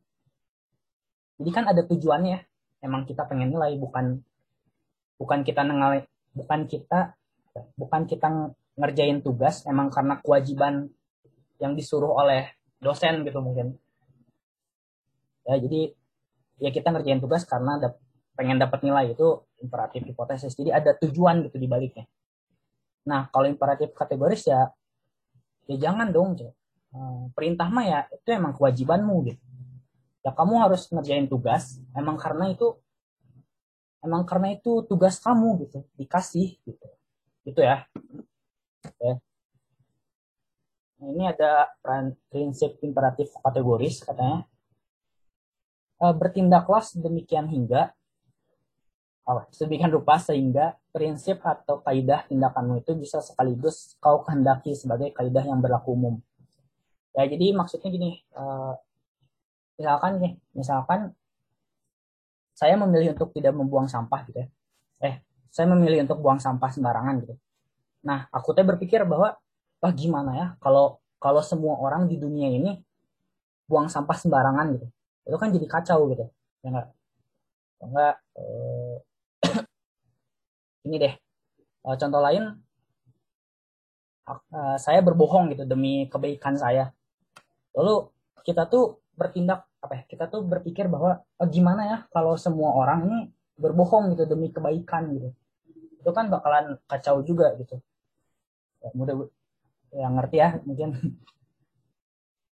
[1.44, 2.40] Jadi kan ada tujuannya,
[2.80, 4.24] emang kita pengen nilai bukan
[5.20, 7.16] bukan kita nengalai bukan kita
[7.78, 8.28] bukan kita
[8.74, 10.90] ngerjain tugas emang karena kewajiban
[11.62, 13.78] yang disuruh oleh dosen gitu mungkin.
[15.48, 15.92] Ya jadi
[16.60, 17.96] ya kita ngerjain tugas karena ada
[18.34, 20.58] pengen dapat nilai itu imperatif hipotesis.
[20.58, 22.10] Jadi ada tujuan gitu di baliknya.
[23.04, 24.72] Nah, kalau imperatif kategoris ya
[25.68, 26.36] ya jangan dong.
[26.94, 29.44] Hmm, perintah mah ya itu emang kewajibanmu gitu.
[30.24, 32.80] Ya kamu harus ngerjain tugas emang karena itu
[34.04, 36.88] emang karena itu tugas kamu gitu, dikasih gitu.
[37.44, 37.88] Itu ya.
[38.84, 39.20] Oke.
[41.00, 41.68] Nah, ini ada
[42.32, 44.48] prinsip imperatif kategoris katanya.
[46.00, 47.92] E, bertindaklah demikian hingga
[49.24, 55.48] apa, sedemikian rupa sehingga prinsip atau kaidah tindakanmu itu bisa sekaligus kau kehendaki sebagai kaidah
[55.48, 56.16] yang berlaku umum.
[57.16, 58.76] Ya jadi maksudnya gini, uh,
[59.80, 61.00] misalkan nih, misalkan
[62.54, 64.48] saya memilih untuk tidak membuang sampah gitu ya.
[65.02, 65.16] Eh,
[65.50, 67.36] saya memilih untuk buang sampah sembarangan gitu.
[68.06, 69.40] Nah, aku teh berpikir bahwa,
[69.80, 72.72] wah gimana ya kalau kalau semua orang di dunia ini
[73.68, 74.88] buang sampah sembarangan gitu.
[75.24, 76.26] Itu kan jadi kacau gitu.
[76.64, 76.88] Ya enggak?
[77.84, 78.83] Enggak, eh,
[80.84, 81.14] ini deh.
[81.84, 82.44] Uh, contoh lain
[84.28, 86.92] uh, saya berbohong gitu demi kebaikan saya.
[87.76, 88.12] Lalu
[88.44, 93.00] kita tuh bertindak apa ya kita tuh berpikir bahwa oh, gimana ya kalau semua orang
[93.08, 93.20] ini
[93.60, 95.30] berbohong gitu demi kebaikan gitu?
[96.04, 97.80] Itu kan bakalan kacau juga gitu.
[98.84, 99.16] Ya, mudah
[99.96, 100.92] ya ngerti ya mungkin.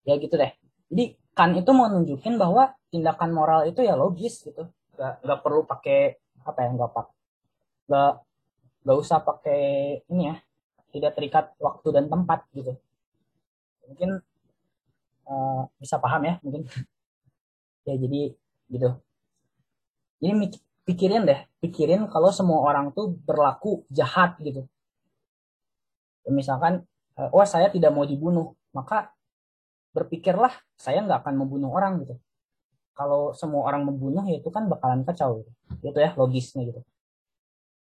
[0.07, 0.49] Ya gitu deh.
[0.89, 4.65] Jadi kan itu mau nunjukin bahwa tindakan moral itu ya logis gitu.
[4.97, 6.17] Nggak nggak perlu pakai
[6.49, 7.07] apa ya nggak pak
[7.89, 8.13] nggak
[8.85, 9.61] nggak usah pakai
[10.13, 10.35] ini ya
[10.93, 12.77] tidak terikat waktu dan tempat gitu.
[13.89, 14.21] Mungkin
[15.25, 16.63] uh, bisa paham ya mungkin.
[17.87, 18.37] Ya jadi
[18.69, 18.89] gitu.
[20.21, 20.51] Ini
[20.85, 24.69] pikirin deh pikirin kalau semua orang tuh berlaku jahat gitu.
[26.29, 26.85] Misalkan
[27.17, 29.09] uh, oh saya tidak mau dibunuh maka
[29.89, 32.13] berpikirlah saya nggak akan membunuh orang gitu.
[32.93, 35.51] Kalau semua orang membunuh ya itu kan bakalan kacau gitu.
[35.89, 36.85] itu ya logisnya gitu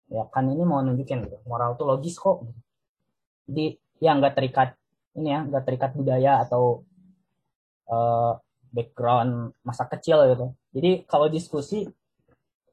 [0.09, 2.45] ya kan ini mau nunjukin gitu moral tuh logis kok.
[2.45, 2.61] Gitu.
[3.45, 3.65] jadi
[4.01, 4.69] ya nggak terikat
[5.15, 6.83] ini ya nggak terikat budaya atau
[7.89, 8.37] uh,
[8.75, 10.47] background masa kecil gitu.
[10.75, 11.87] Jadi kalau diskusi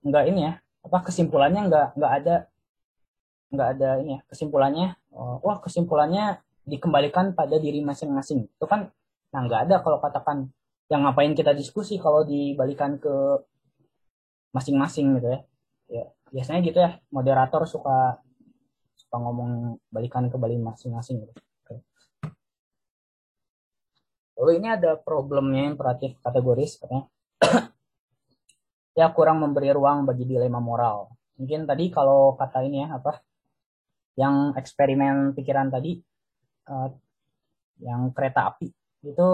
[0.03, 2.37] nggak ini ya apa kesimpulannya nggak nggak ada
[3.55, 8.51] nggak ada ini ya kesimpulannya oh, wah kesimpulannya dikembalikan pada diri masing-masing.
[8.51, 8.91] Itu kan
[9.31, 10.51] nah nggak ada kalau katakan
[10.91, 13.15] yang ngapain kita diskusi kalau dibalikan ke
[14.51, 15.41] masing-masing gitu ya.
[15.93, 18.19] Ya biasanya gitu ya moderator suka
[18.97, 21.37] suka ngomong balikan ke balik masing-masing gitu.
[24.43, 27.07] Lalu ini ada problemnya imperatif kategoris katanya.
[28.93, 31.09] Ya kurang memberi ruang bagi dilema moral.
[31.41, 33.25] Mungkin tadi kalau kata ini ya apa
[34.21, 35.97] yang eksperimen pikiran tadi
[36.69, 36.93] uh,
[37.81, 38.69] yang kereta api
[39.09, 39.29] itu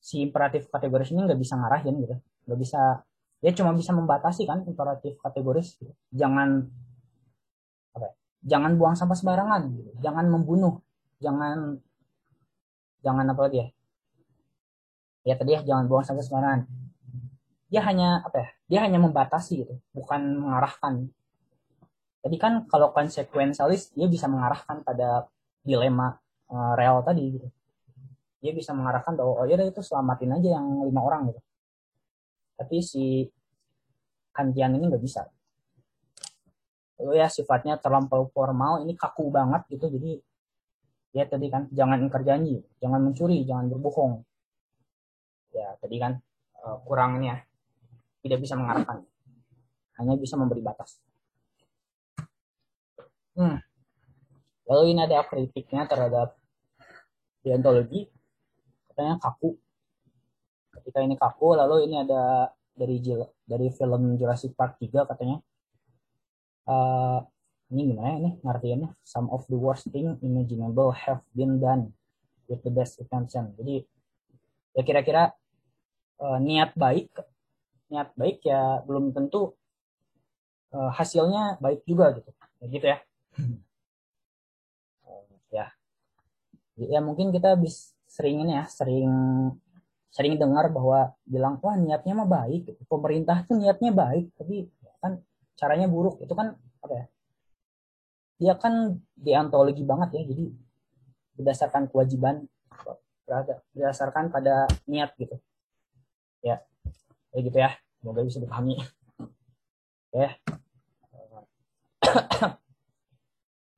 [0.00, 2.16] si imperatif kategoris ini nggak bisa ngarahin gitu.
[2.48, 3.04] Nggak bisa
[3.40, 5.92] dia cuma bisa membatasi kan imperatif kategoris gitu.
[6.12, 6.68] jangan
[7.96, 8.12] apa ya,
[8.56, 9.90] jangan buang sampah sembarangan gitu.
[10.04, 10.80] jangan membunuh
[11.20, 11.80] jangan
[13.00, 13.68] jangan apa lagi ya
[15.24, 16.60] ya tadi ya jangan buang sampah sembarangan
[17.70, 21.08] dia hanya apa ya dia hanya membatasi gitu bukan mengarahkan
[22.20, 25.28] jadi kan kalau konsekuensialis dia bisa mengarahkan pada
[25.64, 26.20] dilema
[26.52, 27.48] uh, real tadi gitu
[28.40, 31.40] dia bisa mengarahkan bahwa oh ya itu selamatin aja yang lima orang gitu
[32.60, 33.24] tapi si
[34.36, 35.24] kantian ini nggak bisa.
[37.00, 40.20] Lalu ya sifatnya terlampau formal ini kaku banget gitu jadi
[41.16, 44.20] ya tadi kan jangan ingkar janji jangan mencuri jangan berbohong.
[45.56, 46.20] Ya tadi kan
[46.60, 47.40] uh, kurang ini ya
[48.20, 49.08] tidak bisa mengarahkan
[49.96, 51.00] hanya bisa memberi batas.
[53.30, 53.56] Hmm.
[54.68, 56.36] lalu ini ada kritiknya terhadap
[57.40, 58.10] deontologi
[58.90, 59.56] katanya kaku
[60.70, 63.02] ketika ini kaku lalu ini ada dari
[63.44, 65.38] dari film Jurassic Park 3 katanya.
[66.70, 67.20] Uh,
[67.70, 71.94] ini gimana ini ngartiannya some of the worst thing imaginable have been done
[72.50, 73.54] with the best intention.
[73.54, 73.86] Jadi
[74.74, 75.34] ya kira-kira
[76.18, 77.10] uh, niat baik
[77.90, 79.54] niat baik ya belum tentu
[80.74, 82.30] uh, hasilnya baik juga gitu.
[82.62, 82.98] Ya gitu ya.
[85.06, 85.66] Uh, ya.
[86.80, 89.10] Ya mungkin kita bisa sering ini ya sering
[90.10, 92.74] sering dengar bahwa bilang wah niatnya mah baik.
[92.86, 94.66] Pemerintah tuh niatnya baik tapi
[95.00, 95.22] kan
[95.54, 96.18] caranya buruk.
[96.22, 97.06] Itu kan apa ya
[98.40, 100.22] dia kan deontologi banget ya.
[100.26, 100.44] Jadi
[101.38, 102.48] berdasarkan kewajiban
[103.72, 105.38] berdasarkan pada niat gitu.
[106.42, 106.60] Ya
[107.30, 107.70] kayak gitu ya.
[108.00, 108.80] Semoga bisa dipahami.
[110.10, 110.34] Ya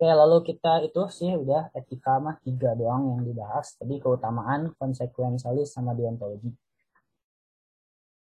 [0.02, 3.78] Oke, lalu kita itu sih udah etika mah tiga doang yang dibahas.
[3.78, 6.50] Tadi keutamaan, konsekuensialis, sama deontologi.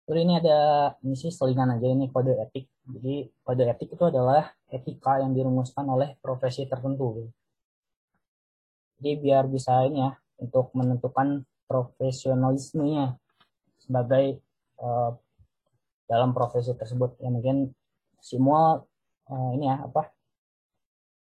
[0.04, 2.68] Terus ini ada, ini sih selingan aja ini kode etik.
[2.84, 7.32] Jadi kode etik itu adalah etika yang dirumuskan oleh profesi tertentu.
[9.00, 13.16] Jadi biar bisa ini ya, untuk menentukan profesionalismenya
[13.80, 14.44] sebagai
[14.84, 15.16] uh,
[16.12, 17.16] dalam profesi tersebut.
[17.24, 17.72] Ya mungkin
[18.20, 18.84] semua
[19.32, 20.19] uh, ini ya apa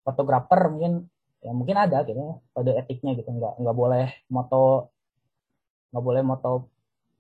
[0.04, 1.08] fotografer mungkin
[1.44, 4.92] ya mungkin ada gitu kode etiknya gitu nggak nggak boleh moto
[5.92, 6.72] nggak boleh moto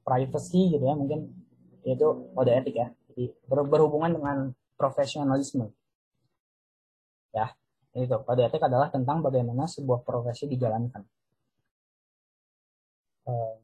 [0.03, 1.31] privacy gitu ya mungkin
[1.83, 2.87] itu kode etik ya.
[3.11, 4.37] Jadi ber, berhubungan dengan
[4.79, 5.67] profesionalisme.
[7.35, 7.51] Ya
[7.93, 8.15] itu.
[8.23, 11.03] Kode etik adalah tentang bagaimana sebuah profesi dijalankan.
[13.27, 13.55] Eh,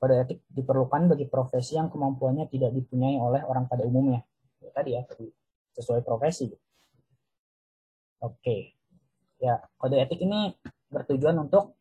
[0.00, 4.24] kode etik diperlukan bagi profesi yang kemampuannya tidak dipunyai oleh orang pada umumnya.
[4.64, 5.02] Ya, tadi ya
[5.76, 6.52] sesuai profesi.
[6.52, 6.71] gitu.
[8.22, 8.78] Oke.
[9.42, 10.54] Ya, kode etik ini
[10.86, 11.74] bertujuan untuk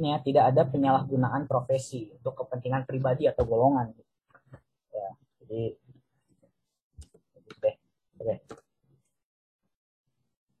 [0.00, 3.92] ya, tidak ada penyalahgunaan profesi untuk kepentingan pribadi atau golongan.
[4.88, 5.08] Ya,
[5.44, 5.62] jadi
[7.52, 7.70] oke.
[8.24, 8.34] Oke.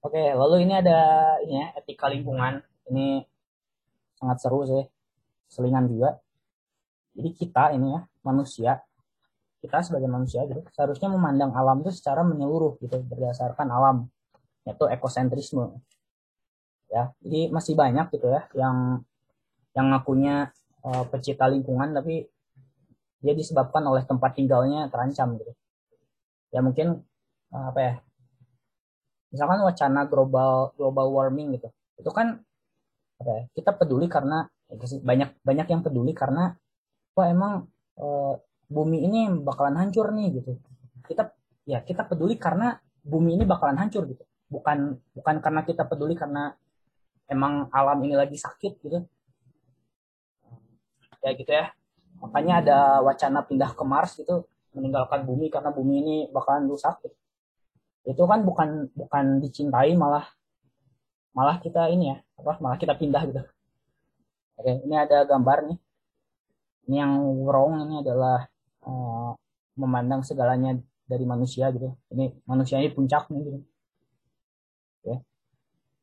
[0.00, 1.00] Oke, lalu ini ada
[1.44, 2.60] ini ya, etika lingkungan.
[2.92, 3.24] Ini
[4.20, 4.84] sangat seru sih.
[5.48, 6.20] Selingan juga.
[7.16, 8.72] Jadi kita ini ya, manusia,
[9.64, 14.08] kita sebagai manusia gitu, seharusnya memandang alam itu secara menyeluruh gitu, berdasarkan alam
[14.64, 15.80] yaitu ekosentrisme.
[16.90, 19.06] Ya jadi masih banyak gitu ya yang
[19.78, 20.50] yang ngakunya
[20.82, 22.26] uh, pecinta lingkungan tapi
[23.20, 25.52] dia disebabkan oleh tempat tinggalnya terancam gitu.
[26.50, 27.06] Ya mungkin
[27.54, 27.94] uh, apa ya
[29.30, 31.70] misalkan wacana global global warming gitu.
[31.96, 32.42] Itu kan
[33.20, 34.48] apa ya, kita peduli karena
[34.80, 36.56] banyak banyak yang peduli karena
[37.12, 37.68] wah emang
[37.98, 38.06] e,
[38.70, 40.56] bumi ini bakalan hancur nih gitu.
[41.04, 41.28] Kita
[41.68, 46.58] ya kita peduli karena bumi ini bakalan hancur gitu bukan bukan karena kita peduli karena
[47.30, 48.98] emang alam ini lagi sakit gitu.
[51.22, 51.70] Ya gitu ya.
[52.20, 54.44] Makanya ada wacana pindah ke Mars gitu.
[54.74, 57.16] Meninggalkan bumi karena bumi ini bakalan rusak gitu.
[58.00, 60.24] itu kan bukan bukan dicintai malah
[61.36, 63.44] malah kita ini ya apa malah kita pindah gitu.
[64.56, 65.78] Oke ini ada gambar nih.
[66.88, 67.12] Ini yang
[67.44, 68.48] wrong ini adalah
[68.88, 69.36] uh,
[69.76, 71.92] memandang segalanya dari manusia gitu.
[72.08, 73.69] Ini manusia ini puncak nih gitu
[75.06, 75.18] ya.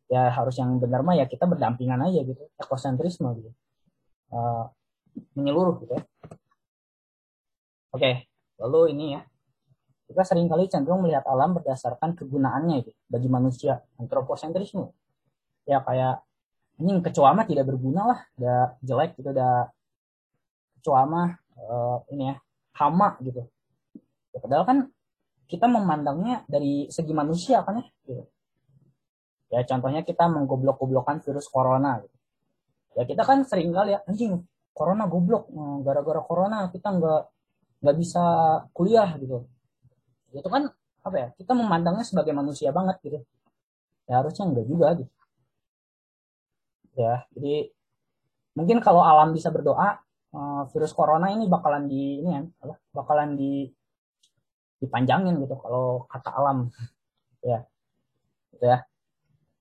[0.07, 3.51] Ya harus yang benar mah ya kita berdampingan aja gitu ekosentrisme gitu.
[4.31, 4.71] Uh,
[5.36, 6.03] menyeluruh gitu ya.
[7.93, 8.12] Oke
[8.57, 9.21] lalu ini ya.
[10.07, 13.83] Kita sering kali cenderung melihat alam berdasarkan kegunaannya itu bagi manusia.
[13.99, 14.88] Antroposentrisme.
[15.67, 16.23] Ya kayak
[16.79, 19.67] ini kecoa mah tidak berguna lah udah jelek gitu udah
[20.79, 22.36] kecoa mah uh, ini ya
[22.77, 23.41] hama gitu.
[24.31, 24.77] Ya, padahal kan
[25.49, 28.23] kita memandangnya dari segi manusia kan ya gitu.
[29.47, 32.17] Ya contohnya kita menggoblok-goblokan virus corona gitu.
[32.99, 34.43] ya kita kan sering kali ya anjing
[34.77, 37.21] corona goblok nah, gara-gara corona kita nggak
[37.81, 38.23] nggak bisa
[38.73, 39.45] kuliah gitu.
[40.33, 40.69] Itu kan
[41.01, 43.19] apa ya kita memandangnya sebagai manusia banget gitu.
[44.05, 45.13] Ya harusnya enggak juga gitu.
[46.97, 47.73] Ya jadi
[48.57, 50.01] mungkin kalau alam bisa berdoa
[50.33, 52.41] uh, virus corona ini bakalan di ini ya
[52.93, 53.69] bakalan di
[54.77, 56.69] dipanjangin gitu kalau kata alam.
[57.45, 57.63] Ya
[58.51, 58.81] gitu ya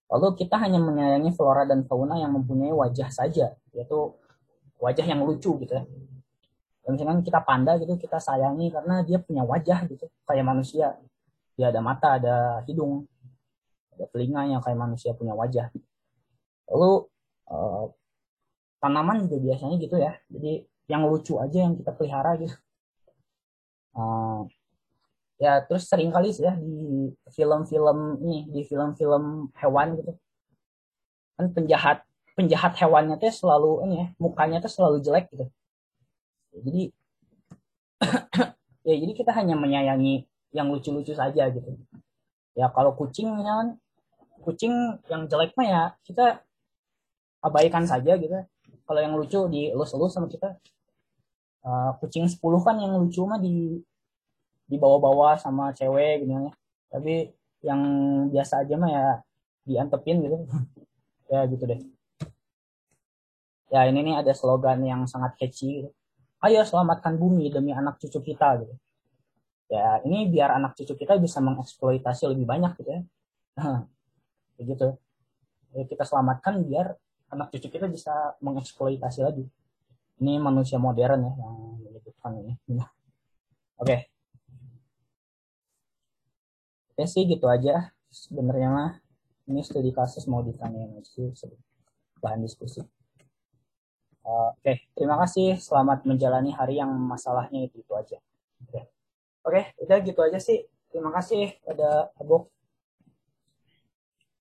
[0.06, 4.14] lalu kita hanya menyayangi flora dan fauna yang mempunyai wajah saja yaitu
[4.78, 5.84] wajah yang lucu gitu ya.
[6.86, 10.94] Misalkan kita panda gitu kita sayangi karena dia punya wajah gitu kayak manusia.
[11.58, 13.10] Dia ada mata ada hidung
[13.96, 15.72] ada telinga yang kayak manusia punya wajah.
[16.70, 17.10] Lalu
[17.50, 17.90] uh,
[18.78, 20.14] tanaman juga biasanya gitu ya.
[20.30, 22.54] Jadi yang lucu aja yang kita pelihara gitu.
[23.96, 24.46] Uh,
[25.36, 30.12] ya terus sering kali sih ya di film-film ini di film-film hewan gitu.
[31.36, 32.04] Kan penjahat
[32.36, 35.46] penjahat hewannya tuh selalu ini ya mukanya tuh selalu jelek gitu.
[36.56, 36.82] Jadi
[38.88, 40.24] ya jadi kita hanya menyayangi
[40.56, 41.70] yang lucu-lucu saja gitu.
[42.56, 43.76] Ya kalau kucing misalnya
[44.40, 44.72] kucing
[45.12, 46.40] yang jelek mah ya kita
[47.44, 48.32] abaikan saja gitu.
[48.86, 50.56] Kalau yang lucu dielus-elus sama kita.
[51.66, 53.82] Uh, kucing 10 kan yang lucu mah di
[54.66, 56.52] dibawa-bawa sama cewek gitu ya
[56.90, 57.30] tapi
[57.62, 57.80] yang
[58.30, 59.06] biasa aja mah ya
[59.66, 60.36] diantepin gitu
[61.32, 61.80] ya gitu deh
[63.70, 65.86] ya ini nih ada slogan yang sangat catchy
[66.46, 68.74] ayo selamatkan bumi demi anak cucu kita gitu
[69.66, 73.02] ya ini biar anak cucu kita bisa mengeksploitasi lebih banyak gitu ya
[74.54, 74.94] begitu
[75.74, 76.94] ya, kita selamatkan biar
[77.30, 79.44] anak cucu kita bisa mengeksploitasi lagi.
[80.22, 82.54] Ini manusia modern ya yang menyebutkan ini.
[82.76, 82.86] Oke.
[83.82, 84.00] Okay.
[86.96, 87.92] Oke sih gitu aja.
[88.08, 88.92] Sebenarnya mah
[89.52, 91.28] ini studi kasus mau ditanya sih
[92.24, 92.80] bahan diskusi.
[94.24, 94.76] Uh, Oke, okay.
[94.96, 95.60] terima kasih.
[95.60, 98.16] Selamat menjalani hari yang masalahnya itu itu aja.
[98.64, 98.84] Oke, okay.
[99.44, 100.64] okay, udah gitu aja sih.
[100.88, 102.48] Terima kasih pada Abu.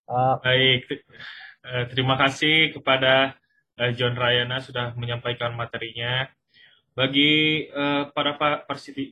[0.08, 0.88] Uh, Baik,
[1.65, 3.34] Eh, terima kasih kepada
[3.82, 6.30] uh, John Rayana sudah menyampaikan materinya.
[6.94, 9.12] Bagi uh, para partisipan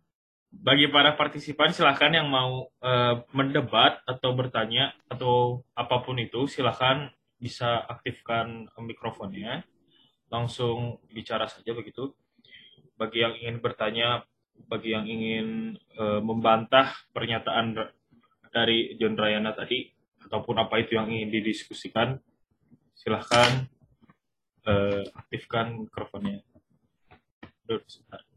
[0.48, 7.12] bagi para partisipan silahkan yang mau uh, mendebat atau bertanya atau apa pun itu silahkan
[7.38, 9.62] bisa aktifkan mikrofonnya
[10.28, 12.12] langsung bicara saja begitu
[12.98, 14.26] bagi yang ingin bertanya
[14.66, 17.78] bagi yang ingin uh, membantah pernyataan
[18.50, 19.86] dari John Rayana tadi
[20.26, 22.18] ataupun apa itu yang ingin didiskusikan,
[22.92, 23.70] silahkan
[24.66, 26.42] uh, aktifkan mikrofonnya.
[27.64, 27.80] Dulu,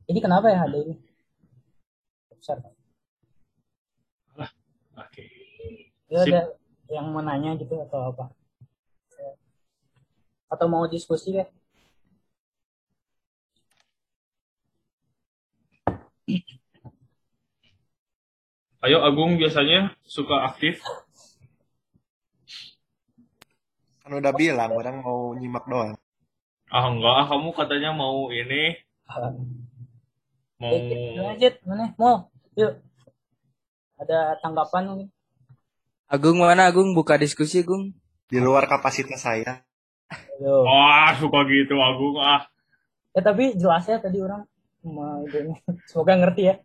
[0.07, 0.95] Ini kenapa ya ada ini?
[2.41, 2.57] Besar.
[2.57, 4.49] Oke.
[6.09, 6.25] Okay.
[6.25, 6.57] ada
[6.89, 8.33] yang menanya gitu atau apa?
[10.49, 11.45] Atau mau diskusi ya?
[18.81, 20.81] Ayo Agung biasanya suka aktif.
[24.01, 25.93] Kan udah bilang, orang mau nyimak doang.
[26.73, 28.81] Ah enggak, ah, kamu katanya mau ini.
[30.57, 30.73] Mau
[31.21, 31.93] lanjut, mana?
[32.01, 32.30] Mau.
[32.59, 32.73] Yuk.
[34.01, 35.07] Ada tanggapan?
[36.11, 37.95] Agung mana Agung buka diskusi Agung?
[38.27, 39.63] Di luar kapasitas saya.
[40.11, 40.67] Aduh.
[40.67, 42.43] Wah, suka gitu Agung ah.
[43.15, 44.43] Ya tapi jelas ya tadi orang
[45.85, 46.55] Semoga ngerti ya.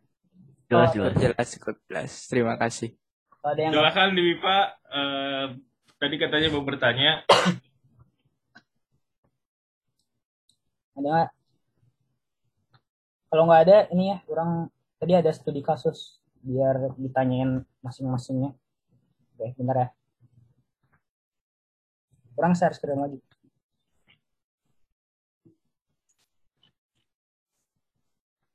[0.66, 1.12] Jelas Oh, jelas.
[1.20, 2.10] Jelas cukup jelas.
[2.26, 2.96] Terima kasih.
[3.38, 4.66] Kalau ada yang Silakan di Pak.
[4.90, 5.44] Eh,
[6.00, 7.22] tadi katanya mau bertanya.
[10.96, 11.28] ada nggak?
[13.26, 14.72] Kalau nggak ada, ini ya, orang
[15.06, 18.50] tadi ada studi kasus biar ditanyain masing-masingnya.
[19.38, 19.88] Oke, bentar ya.
[22.34, 23.22] Orang share screen lagi.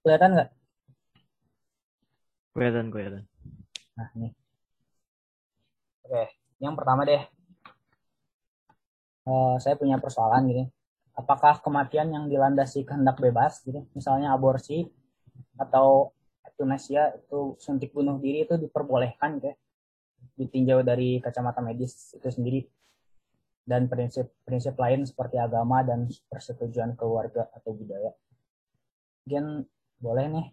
[0.03, 0.49] Kelihatan nggak?
[2.51, 3.23] Kelihatan kelihatan.
[3.95, 4.35] Nah, ini.
[6.03, 7.23] Oke, yang pertama deh.
[9.23, 10.67] Eh, saya punya persoalan gini.
[11.15, 14.91] Apakah kematian yang dilandasi kehendak bebas gitu, misalnya aborsi
[15.55, 16.11] atau
[16.45, 19.55] euthanasia itu suntik bunuh diri itu diperbolehkan gitu ya,
[20.37, 22.61] ditinjau dari kacamata medis itu sendiri
[23.65, 28.11] dan prinsip-prinsip lain seperti agama dan persetujuan keluarga atau budaya.
[29.25, 29.69] Mungkin
[30.01, 30.47] boleh nih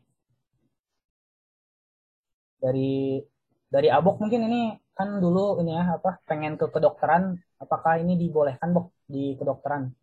[2.58, 3.22] dari
[3.70, 4.60] dari abok mungkin ini
[4.92, 9.94] kan dulu ini ya apa pengen ke kedokteran apakah ini dibolehkan bok di kedokteran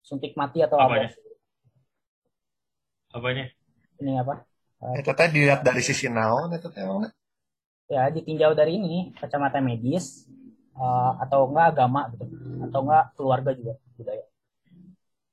[0.00, 1.10] suntik mati atau Apanya?
[1.10, 1.30] aborsi
[3.10, 3.46] Apanya?
[4.00, 4.44] Ini apa?
[4.80, 6.82] Eh, Itu teh dilihat dari sisi naon itu teh
[7.90, 10.24] ya ditinjau dari ini kacamata medis
[10.78, 12.24] eh, atau enggak agama gitu
[12.70, 14.24] atau enggak keluarga juga budaya.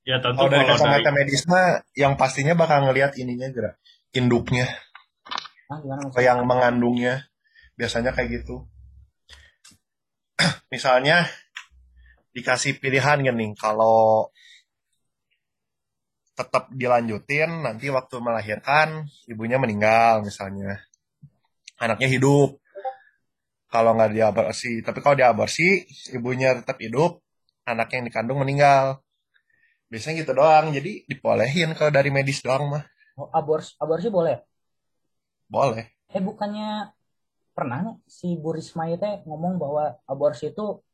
[0.08, 3.76] Ya tentu Kalau dari kalau dari kacamata medis mah yang pastinya bakal ngelihat ininya gerak
[4.16, 4.68] induknya.
[5.68, 7.14] Ah gimana atau maksudnya yang mengandungnya
[7.76, 8.66] biasanya kayak gitu.
[10.74, 11.28] Misalnya
[12.32, 14.30] dikasih pilihan gini, kalau
[16.38, 20.78] tetap dilanjutin nanti waktu melahirkan ibunya meninggal misalnya.
[21.82, 22.62] Anaknya hidup.
[23.68, 25.84] Kalau nggak diaborsi tapi kalau diaborsi
[26.14, 27.20] ibunya tetap hidup
[27.66, 29.02] anaknya yang dikandung meninggal.
[29.90, 32.86] Biasanya gitu doang jadi dibolehin kalau dari medis doang mah.
[33.18, 34.38] Oh, aborsi aborsi boleh?
[35.50, 35.90] Boleh.
[36.14, 36.94] Eh bukannya
[37.58, 40.86] pernah si Bu Risma itu ngomong bahwa aborsi itu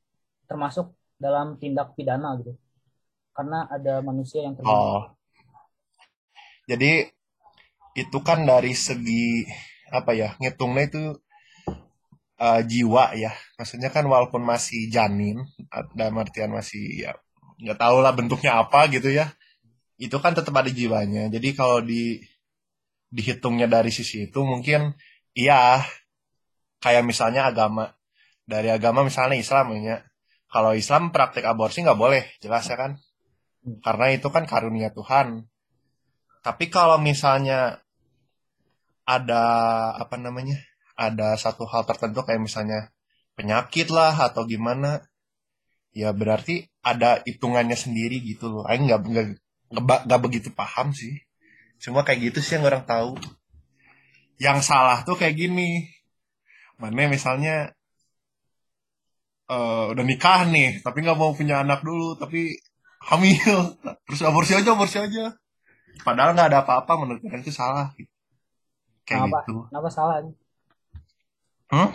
[0.47, 2.55] termasuk dalam tindak pidana gitu?
[3.35, 4.71] Karena ada manusia yang terbunuh.
[4.71, 5.03] Oh
[6.69, 7.11] jadi
[7.93, 9.45] itu kan dari segi
[9.93, 11.03] apa ya ngitungnya itu
[12.41, 13.31] eh, jiwa ya.
[13.59, 15.43] Maksudnya kan walaupun masih janin
[15.93, 17.11] dalam artian masih ya
[17.61, 19.31] nggak tahu lah bentuknya apa gitu ya
[20.01, 21.29] itu kan tetap ada jiwanya.
[21.29, 22.19] Jadi kalau di
[23.13, 24.97] dihitungnya dari sisi itu mungkin
[25.37, 25.85] iya
[26.81, 27.93] kayak misalnya agama.
[28.43, 30.03] Dari agama misalnya Islam ya.
[30.51, 32.91] Kalau Islam praktik aborsi nggak boleh jelas ya kan?
[33.79, 35.47] Karena itu kan karunia Tuhan
[36.43, 37.79] tapi kalau misalnya
[39.07, 39.43] ada
[39.95, 40.59] apa namanya
[40.99, 42.91] ada satu hal tertentu kayak misalnya
[43.39, 45.07] penyakit lah atau gimana
[45.95, 48.63] ya berarti ada hitungannya sendiri gitu loh.
[48.67, 49.01] Aing nggak
[49.79, 51.23] nggak begitu paham sih.
[51.79, 53.15] Cuma kayak gitu sih yang orang tahu.
[54.35, 55.87] Yang salah tuh kayak gini.
[56.75, 57.71] Mana misalnya
[59.47, 62.59] eh, udah nikah nih tapi nggak mau punya anak dulu tapi
[62.99, 63.79] hamil.
[64.05, 65.31] Terus aborsi aja aborsi aja
[66.01, 67.93] padahal nggak ada apa-apa menurut orang itu salah
[69.05, 69.39] kayak Kenapa?
[69.45, 70.15] gitu kenapa salah
[71.73, 71.89] Hmm?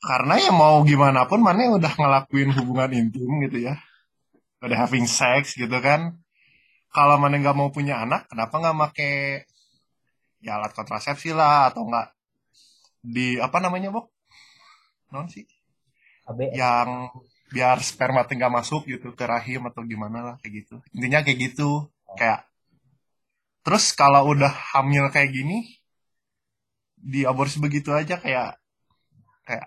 [0.00, 3.76] Karena ya mau gimana pun mana udah ngelakuin hubungan intim gitu ya.
[4.64, 6.16] Udah having sex gitu kan.
[6.88, 9.12] Kalau mana nggak mau punya anak, kenapa nggak make
[10.40, 12.08] ya alat kontrasepsi lah atau nggak
[13.04, 14.08] di apa namanya Bok?
[15.12, 15.44] Non sih?
[16.24, 17.12] KB Yang
[17.52, 20.80] biar sperma nggak masuk gitu ke rahim atau gimana lah kayak gitu.
[20.96, 21.92] Intinya kayak gitu.
[22.16, 22.49] Kayak
[23.64, 25.56] terus kalau udah hamil kayak gini
[27.12, 28.48] di aborsi begitu aja kayak
[29.48, 29.66] kayak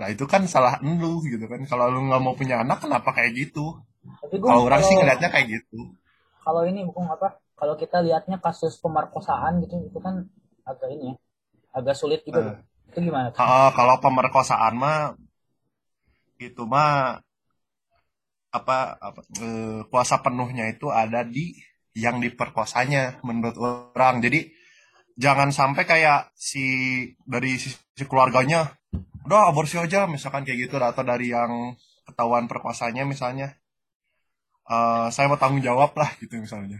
[0.00, 3.32] nah itu kan salah lu gitu kan kalau lu nggak mau punya anak kenapa kayak
[3.40, 3.66] gitu
[4.46, 5.78] kalau orang sih ngeliatnya kayak gitu
[6.44, 10.24] kalau ini bukan apa kalau kita lihatnya kasus pemerkosaan gitu itu kan
[10.64, 11.14] agak ini ya
[11.76, 12.56] agak sulit gitu Eh.
[12.90, 13.30] itu gimana?
[13.38, 15.14] Ah, kalau pemerkosaan mah
[16.40, 17.20] itu mah
[18.50, 21.54] apa, apa eh, kuasa penuhnya itu ada di
[21.94, 24.22] yang diperkosanya menurut orang.
[24.22, 24.50] Jadi
[25.18, 26.62] jangan sampai kayak si
[27.26, 28.72] dari sisi keluarganya
[29.26, 31.76] udah aborsi aja misalkan kayak gitu atau dari yang
[32.06, 33.58] ketahuan perkosanya misalnya.
[34.70, 36.78] Eh, saya mau tanggung jawab lah gitu misalnya.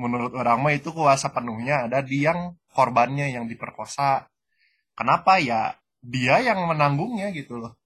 [0.00, 4.30] Menurut orang mah itu kuasa penuhnya ada di yang korbannya yang diperkosa.
[4.96, 5.36] Kenapa?
[5.40, 7.76] Ya dia yang menanggungnya gitu loh.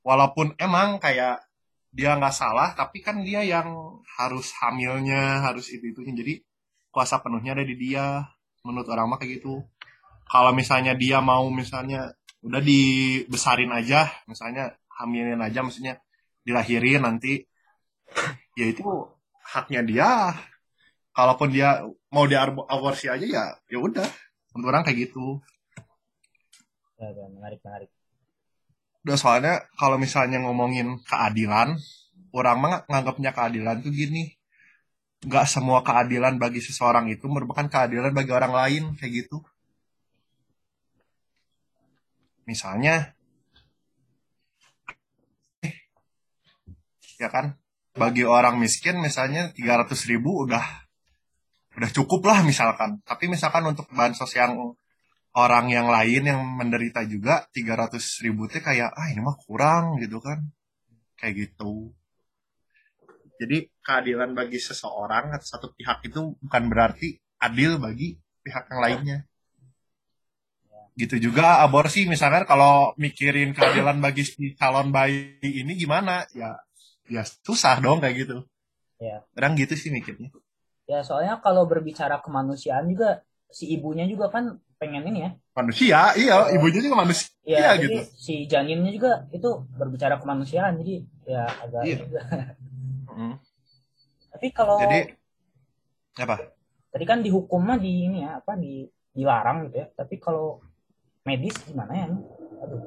[0.00, 1.44] Walaupun emang kayak
[1.90, 6.34] dia nggak salah tapi kan dia yang harus hamilnya harus itu itunya jadi
[6.94, 8.26] kuasa penuhnya ada di dia
[8.66, 9.62] menurut orang mah kayak gitu.
[10.30, 12.14] Kalau misalnya dia mau misalnya
[12.46, 16.00] udah dibesarin aja misalnya hamilin aja maksudnya
[16.46, 17.42] dilahirin nanti
[18.54, 18.86] ya itu
[19.42, 20.10] haknya dia.
[21.10, 21.82] Kalaupun dia
[22.14, 24.06] mau di aborsi aja ya ya udah.
[24.54, 25.42] Menurut orang kayak gitu.
[27.00, 27.90] Ya, menarik, menarik.
[29.00, 31.80] Udah soalnya kalau misalnya ngomongin keadilan
[32.30, 34.36] orang mah nganggapnya keadilan tuh gini.
[35.20, 39.44] Nggak semua keadilan bagi seseorang itu merupakan keadilan bagi orang lain kayak gitu.
[42.48, 43.12] Misalnya
[47.20, 47.60] ya kan?
[47.92, 50.64] Bagi orang miskin misalnya 300 ribu udah
[51.76, 53.04] udah cukup lah misalkan.
[53.04, 54.56] Tapi misalkan untuk bansos yang
[55.36, 60.18] orang yang lain yang menderita juga 300 ribu teh kayak ah ini mah kurang gitu
[60.18, 60.42] kan.
[61.18, 61.94] Kayak gitu.
[63.40, 69.18] Jadi keadilan bagi seseorang atau satu pihak itu bukan berarti adil bagi pihak yang lainnya.
[70.98, 76.28] Gitu juga aborsi misalkan kalau mikirin keadilan bagi si calon bayi ini gimana?
[76.36, 76.60] Ya
[77.08, 78.38] ya susah dong kayak gitu.
[79.00, 79.24] Ya.
[79.32, 80.28] kadang gitu sih mikirnya.
[80.84, 85.30] Ya, soalnya kalau berbicara kemanusiaan juga, si ibunya juga kan pengen ini ya.
[85.52, 90.78] manusia iya ibunya juga manusia Ya, gitu jadi si janinnya juga itu berbicara kemanusiaan.
[90.78, 91.96] Jadi ya agak Iya.
[91.98, 92.22] juga.
[93.10, 93.34] Mm.
[94.30, 95.18] Tapi kalau jadi
[96.16, 96.36] apa
[96.88, 99.86] tadi kan dihukum mah di ini ya, apa di dilarang gitu ya.
[99.90, 100.62] Tapi kalau
[101.22, 102.06] medis gimana ya?
[102.62, 102.80] Aduh.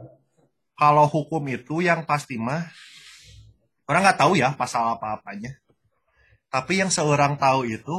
[0.73, 2.65] kalau hukum itu yang pasti mah
[3.85, 5.53] orang nggak tahu ya pasal apa apanya
[6.47, 7.95] tapi yang seorang tahu itu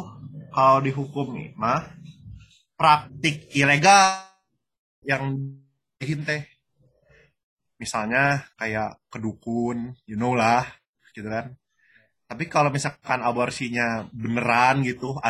[0.48, 1.92] kalau dihukum nih mah
[2.74, 4.30] praktik ilegal
[5.06, 5.36] yang
[5.98, 6.42] bikin teh.
[7.78, 10.66] Misalnya kayak kedukun you know lah
[11.14, 11.54] gitu kan.
[12.24, 15.20] Tapi kalau misalkan aborsinya beneran gitu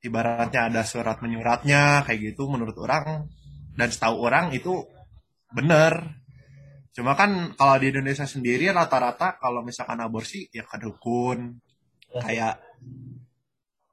[0.00, 3.28] ibaratnya ada surat menyuratnya kayak gitu menurut orang
[3.74, 4.86] dan setahu orang itu
[5.50, 6.20] bener.
[6.90, 11.58] Cuma kan kalau di Indonesia sendiri rata-rata kalau misalkan aborsi ya kedukun
[12.10, 12.54] Ya, kayak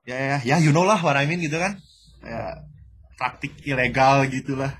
[0.10, 1.78] ya ya ya you know lah what I mean gitu kan
[2.28, 2.68] kayak
[3.18, 4.74] praktik ilegal gitulah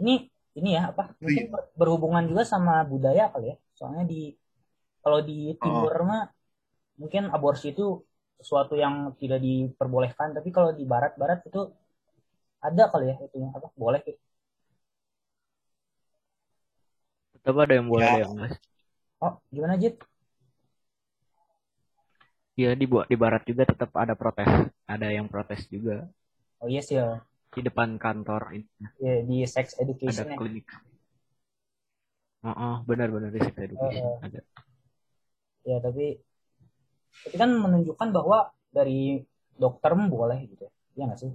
[0.00, 0.14] ini
[0.56, 1.12] ini ya apa?
[1.20, 1.52] Mungkin Iya.
[1.52, 3.56] ber- berhubungan juga sama budaya kali ya.
[3.76, 4.32] Soalnya di
[5.04, 6.04] kalau di timur Oh.
[6.10, 6.22] mah
[7.00, 7.84] mungkin aborsi itu
[8.40, 11.60] sesuatu yang tidak diperbolehkan, tapi kalau di barat-barat itu
[12.68, 13.68] ada kali ya itu apa?
[13.76, 14.20] Boleh gitu.
[17.36, 18.16] Tetap ada yang boleh Ya.
[18.24, 18.60] yang enggak.
[19.24, 19.94] Oh, gimana Jit?
[22.60, 24.50] Iya di di barat juga tetap ada protes.
[24.92, 25.94] Ada yang protes juga
[26.60, 27.26] Oh iya sih ya.
[27.54, 28.66] di depan kantor ini
[29.04, 29.66] Ya, di sex
[30.06, 30.38] ada education ya.
[30.38, 30.66] klinik.
[32.48, 34.40] Oh, oh benar-benar di sex education ada.
[35.64, 36.22] Ya, tapi
[37.26, 38.38] itu kan menunjukkan bahwa
[38.76, 39.22] dari
[39.56, 40.66] dokter boleh gitu.
[40.96, 41.30] Iya nggak sih?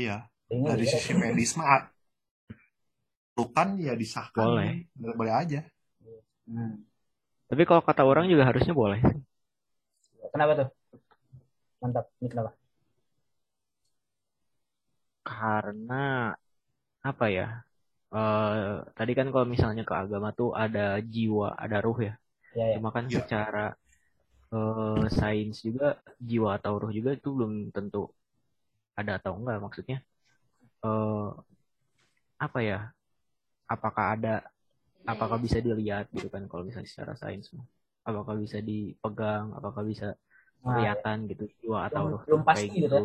[0.00, 0.16] iya
[0.52, 1.80] Ini dari sisi medis mah
[3.36, 4.72] bukan ya disahkan Boleh.
[5.00, 5.58] boleh, boleh aja
[6.46, 6.82] Hmm.
[7.50, 8.98] Tapi kalau kata orang juga harusnya boleh.
[10.32, 10.68] Kenapa tuh?
[11.82, 12.06] Mantap.
[12.20, 12.50] Ini kenapa?
[15.28, 15.94] Karena
[17.08, 17.42] apa ya?
[18.14, 20.80] Eh tadi kan kalau misalnya ke agama tuh ada
[21.14, 22.12] jiwa, ada ruh ya.
[22.54, 22.78] Ya, ya.
[22.78, 23.18] Cuma kan Iya.
[23.18, 23.60] secara
[24.54, 25.86] eh, sains juga
[26.30, 27.98] jiwa atau ruh juga itu belum tentu
[29.00, 29.96] ada atau enggak maksudnya.
[30.86, 31.28] eh
[32.44, 32.78] apa ya?
[33.74, 34.34] Apakah ada
[35.12, 37.66] apakah bisa dilihat gitu kan kalau misalnya secara sains mah.
[38.08, 40.06] Apakah bisa dipegang, apakah bisa
[40.64, 43.02] Nah, kelihatan gitu jiwa atau Belum- belum pasti kayak gitu gitu.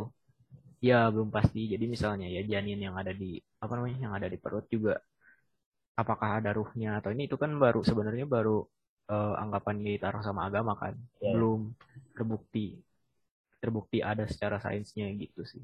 [0.89, 1.61] Ya belum pasti.
[1.73, 4.93] Jadi misalnya ya janin yang ada di apa namanya yang ada di perut juga
[6.01, 8.57] apakah ada ruhnya atau ini itu kan baru sebenarnya baru
[9.13, 10.93] eh, anggapan ditaruh sama agama kan.
[11.21, 11.33] Ya, ya.
[11.33, 11.59] Belum
[12.15, 12.65] terbukti
[13.61, 15.63] terbukti ada secara sainsnya gitu sih.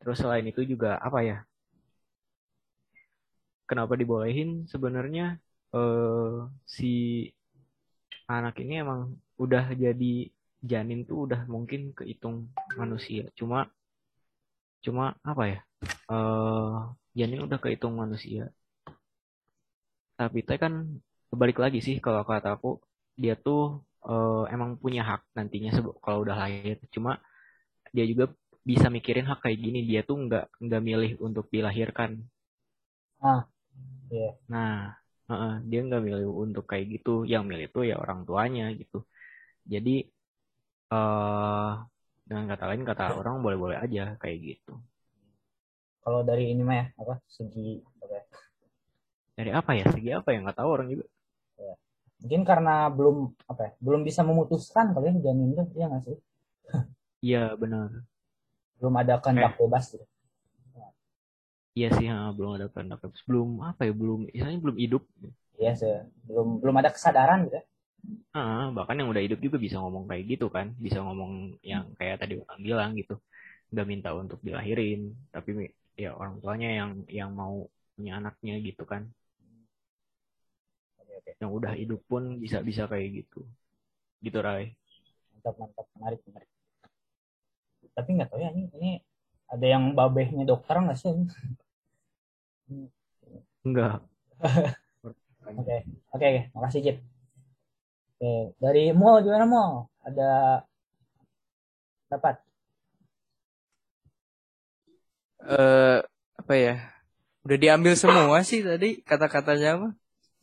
[0.00, 1.38] Terus selain itu juga apa ya?
[3.68, 5.24] Kenapa dibolehin sebenarnya
[5.76, 6.36] eh
[6.76, 6.86] si
[8.28, 9.00] anak ini emang
[9.40, 10.12] udah jadi
[10.70, 13.24] janin tuh udah mungkin kehitung manusia.
[13.38, 13.66] Cuma
[14.84, 15.58] cuma apa ya?
[16.12, 16.76] Eh
[17.18, 18.52] janin udah kehitung manusia.
[20.18, 20.72] Tapi teh kan
[21.40, 22.70] balik lagi sih kalau kata aku
[23.22, 25.70] dia tuh eh, emang punya hak nantinya
[26.04, 26.76] kalau udah lahir.
[26.94, 27.18] Cuma
[27.94, 28.24] dia juga
[28.70, 29.80] bisa mikirin hak kayak gini.
[29.90, 32.10] Dia tuh nggak nggak milih untuk dilahirkan.
[33.22, 33.42] Ah,
[34.12, 34.30] iya.
[34.52, 34.94] Nah,
[35.28, 37.10] heeh, dia nggak milih untuk kayak gitu.
[37.32, 38.96] Yang milih tuh ya orang tuanya gitu.
[39.72, 39.90] Jadi
[40.94, 41.68] eh
[42.28, 44.72] dengan kata lain kata orang boleh-boleh aja kayak gitu.
[46.02, 47.14] Kalau dari ini mah ya, apa?
[47.28, 47.68] Segi
[48.00, 48.22] apa ya?
[49.38, 49.84] Dari apa ya?
[49.94, 50.38] Segi apa ya?
[50.42, 51.04] Nggak tahu orang juga.
[52.18, 53.16] Mungkin karena belum
[53.46, 53.72] apa ya?
[53.78, 56.16] Belum bisa memutuskan kali ya janin itu, iya nggak sih?
[57.24, 57.90] Iya benar.
[58.78, 60.06] Belum ada kehendak bebas gitu.
[61.76, 63.22] Iya sih, ha, belum ada kehendak bebas.
[63.28, 63.92] Belum apa ya?
[64.00, 65.02] Belum, misalnya belum hidup.
[65.62, 65.94] Iya sih.
[66.26, 67.58] Belum belum ada kesadaran gitu.
[68.36, 71.32] Ah, bahkan yang udah hidup juga bisa ngomong kayak gitu kan, bisa ngomong
[71.70, 73.12] yang kayak tadi orang bilang gitu,
[73.72, 75.00] nggak minta untuk dilahirin,
[75.34, 75.50] tapi
[76.02, 77.54] ya orang tuanya yang yang mau
[77.96, 79.02] punya anaknya gitu kan,
[80.98, 81.32] Oke, oke.
[81.42, 83.38] yang udah hidup pun bisa bisa kayak gitu,
[84.24, 84.64] gitu Rai.
[85.32, 85.86] Mantap, mantap.
[85.96, 86.50] Menarik, menarik.
[87.96, 88.90] Tapi nggak tahu ya, ini, ini
[89.52, 91.12] ada yang babehnya dokter nggak sih?
[93.66, 94.02] Enggak.
[95.60, 95.76] Oke,
[96.14, 96.40] oke, oke.
[96.54, 96.96] Makasih, Cip.
[98.18, 98.32] Oke,
[98.62, 99.64] dari Mo, gimana Mo?
[100.06, 100.28] Ada
[102.10, 102.42] dapat?
[105.54, 105.98] eh
[106.40, 106.74] apa ya?
[107.44, 109.88] Udah diambil semua sih tadi kata-katanya apa?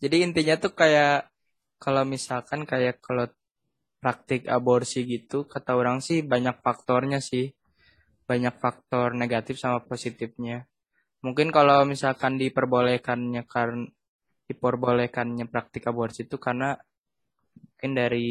[0.04, 1.12] Jadi intinya tuh kayak
[1.84, 3.26] kalau misalkan kayak kalau
[4.02, 7.46] praktik aborsi gitu kata orang sih banyak faktornya sih.
[8.30, 10.58] Banyak faktor negatif sama positifnya.
[11.26, 13.88] Mungkin kalau misalkan diperbolehkannya karena
[14.50, 16.70] diperbolehkannya praktik aborsi itu karena
[17.70, 18.28] mungkin dari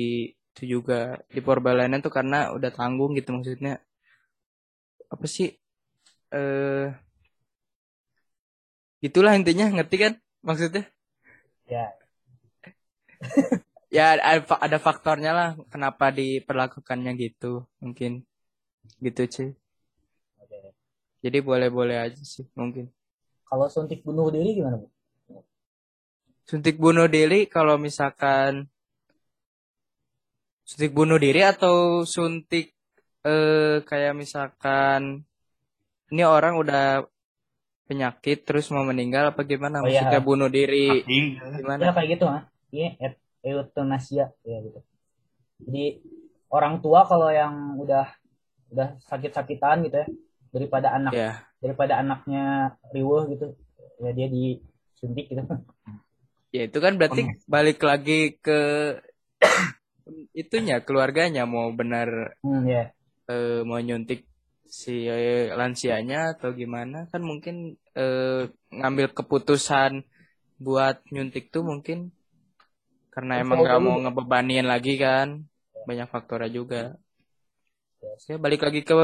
[0.55, 0.99] itu juga
[1.35, 3.73] diperbolehkannya tuh karena udah tanggung gitu maksudnya.
[5.13, 5.49] Apa sih?
[6.35, 6.87] Eh
[9.09, 10.13] Itulah intinya, ngerti kan
[10.47, 10.83] maksudnya?
[11.69, 11.95] Ya,
[13.97, 14.25] Ya ada,
[14.67, 18.11] ada faktornya lah kenapa diperlakukannya gitu, mungkin
[19.05, 19.49] gitu sih.
[21.25, 22.93] Jadi boleh-boleh aja sih mungkin.
[23.49, 24.87] Kalau suntik bunuh diri gimana, Bu?
[26.45, 28.69] Suntik bunuh diri kalau misalkan
[30.69, 32.77] suntik bunuh diri atau suntik
[33.25, 35.25] eh kayak misalkan
[36.13, 37.09] ini orang udah
[37.89, 39.81] penyakit terus mau meninggal apa gimana?
[39.81, 40.05] Oh, iya.
[40.05, 41.85] Maksudnya bunuh diri Mati, Ya gimana?
[41.97, 42.43] kayak gitu, ah.
[42.75, 42.89] Iya,
[43.45, 44.81] euthanasia ya gitu.
[45.65, 45.85] Jadi
[46.53, 48.07] orang tua kalau yang udah
[48.73, 50.07] udah sakit-sakitan gitu ya,
[50.55, 52.43] daripada anak Ya, daripada anaknya
[52.95, 53.47] riweuh gitu,
[54.05, 55.43] ya dia disuntik gitu.
[56.55, 57.21] ya itu kan berarti
[57.55, 58.13] balik lagi
[58.45, 58.53] ke
[60.43, 62.09] itunya keluarganya mau benar
[62.43, 62.95] Hmm, ya.
[63.31, 64.21] eh, mau nyuntik
[64.81, 66.97] si eh, lansianya atau gimana.
[67.13, 67.55] Kan mungkin
[67.99, 68.41] eh,
[68.79, 69.93] ngambil keputusan
[70.65, 71.99] buat nyuntik tuh mungkin
[73.15, 75.29] karena Terus emang gak mau ngebebanin lagi kan.
[75.89, 76.81] Banyak faktornya juga.
[78.29, 78.37] Ya.
[78.45, 78.95] Balik lagi ke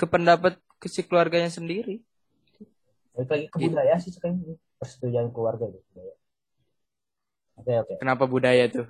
[0.00, 2.00] ke pendapat ke si keluarganya sendiri
[3.16, 3.68] Balik lagi ke Iya.
[3.72, 4.36] budaya sih sekarang
[4.76, 5.80] persetujuan keluarga gitu.
[5.92, 6.14] budaya.
[7.56, 7.94] Oke oke.
[8.02, 8.86] kenapa budaya tuh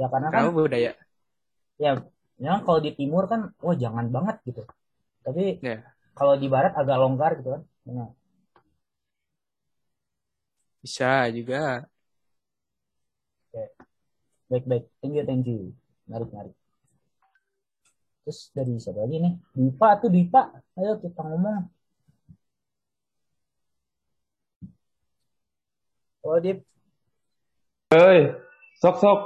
[0.00, 0.92] Ya karena kan kenapa budaya
[1.76, 1.90] ya
[2.40, 4.62] memang kalau di timur kan wah jangan banget gitu.
[5.22, 5.84] Tapi Ya.
[6.18, 7.62] kalau di barat agak longgar gitu kan.
[7.86, 8.06] Ya.
[10.82, 11.86] bisa juga
[14.50, 14.84] Baik baik.
[15.00, 15.72] Thank you thank you.
[16.04, 16.54] Menarik menarik.
[18.22, 19.34] Terus dari siapa lagi nih?
[19.50, 20.54] Dipa tuh Dipa.
[20.78, 21.66] Ayo kita ngomong.
[26.22, 26.62] Oh Dip,
[27.90, 28.30] Hei,
[28.78, 29.20] sok sok.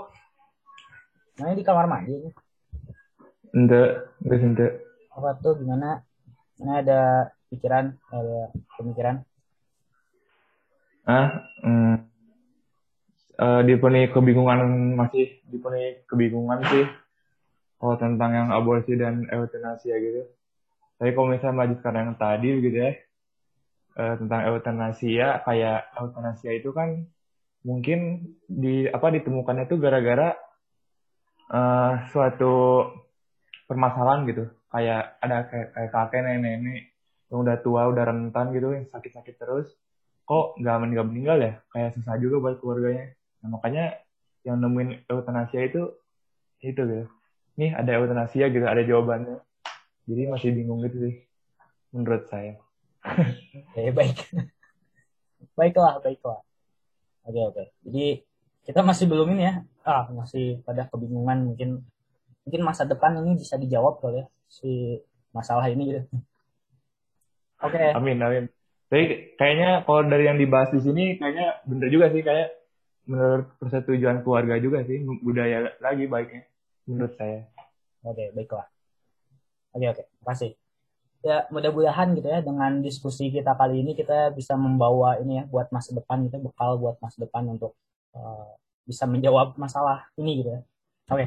[1.36, 2.16] main di kamar mandi.
[3.53, 4.66] Ente, enggak ente.
[5.12, 6.01] Apa tuh gimana?
[6.57, 7.01] Mana ada
[7.53, 8.49] pikiran, ada
[8.80, 9.20] pemikiran?
[11.05, 12.01] Ah, hmm.
[13.36, 16.88] Eh, dipenuhi kebingungan masih dipenuhi kebingungan sih
[17.77, 20.22] kalau tentang yang aborsi dan euthanasia gitu.
[20.97, 22.93] Tapi kalau misalnya melanjutkan yang tadi gitu ya,
[24.01, 27.05] eh, tentang euthanasia kayak euthanasia itu kan
[27.66, 30.33] mungkin di apa ditemukannya tuh gara-gara
[31.53, 32.55] eh, suatu
[33.68, 34.45] permasalahan gitu.
[34.72, 36.81] Kayak ada kayak, kayak kakek nenek-nenek
[37.33, 39.68] yang udah tua, udah rentan gitu, yang sakit-sakit terus
[40.27, 43.95] kok nggak meninggal meninggal ya kayak susah juga buat keluarganya nah, makanya
[44.43, 45.95] yang nemuin euthanasia itu
[46.59, 47.07] itu gitu
[47.57, 49.40] nih ada euthanasia gitu ada jawabannya
[50.07, 51.14] jadi masih bingung gitu sih
[51.92, 52.61] menurut saya
[53.07, 54.18] Oke, baik.
[55.54, 56.42] Baiklah, baiklah.
[57.22, 57.64] Oke, oke.
[57.86, 58.26] Jadi
[58.66, 59.62] kita masih belum ini ya.
[59.86, 61.86] Ah, masih pada kebingungan mungkin
[62.42, 64.98] mungkin masa depan ini bisa dijawab kali ya si
[65.30, 66.02] masalah ini gitu.
[67.62, 68.44] Oke, amin amin
[68.86, 72.48] tapi kayaknya kalau dari yang dibahas di sini kayaknya bener juga sih kayak
[73.07, 76.46] menurut persetujuan keluarga juga sih budaya lagi baiknya
[76.87, 77.47] menurut saya
[78.07, 78.66] oke, baiklah.
[79.76, 80.03] Oke, oke.
[80.24, 80.53] Makasih.
[81.26, 85.68] Ya, mudah-mudahan gitu ya dengan diskusi kita kali ini kita bisa membawa ini ya buat
[85.74, 87.74] masa depan gitu bekal buat masa depan untuk
[88.14, 88.51] eh,
[88.87, 90.61] bisa menjawab masalah ini gitu ya.
[91.11, 91.26] Oke.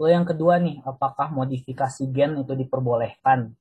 [0.00, 3.52] Lalu yang kedua nih, apakah modifikasi gen itu diperbolehkan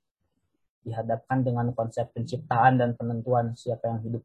[0.88, 4.24] dihadapkan dengan konsep penciptaan dan penentuan siapa yang hidup?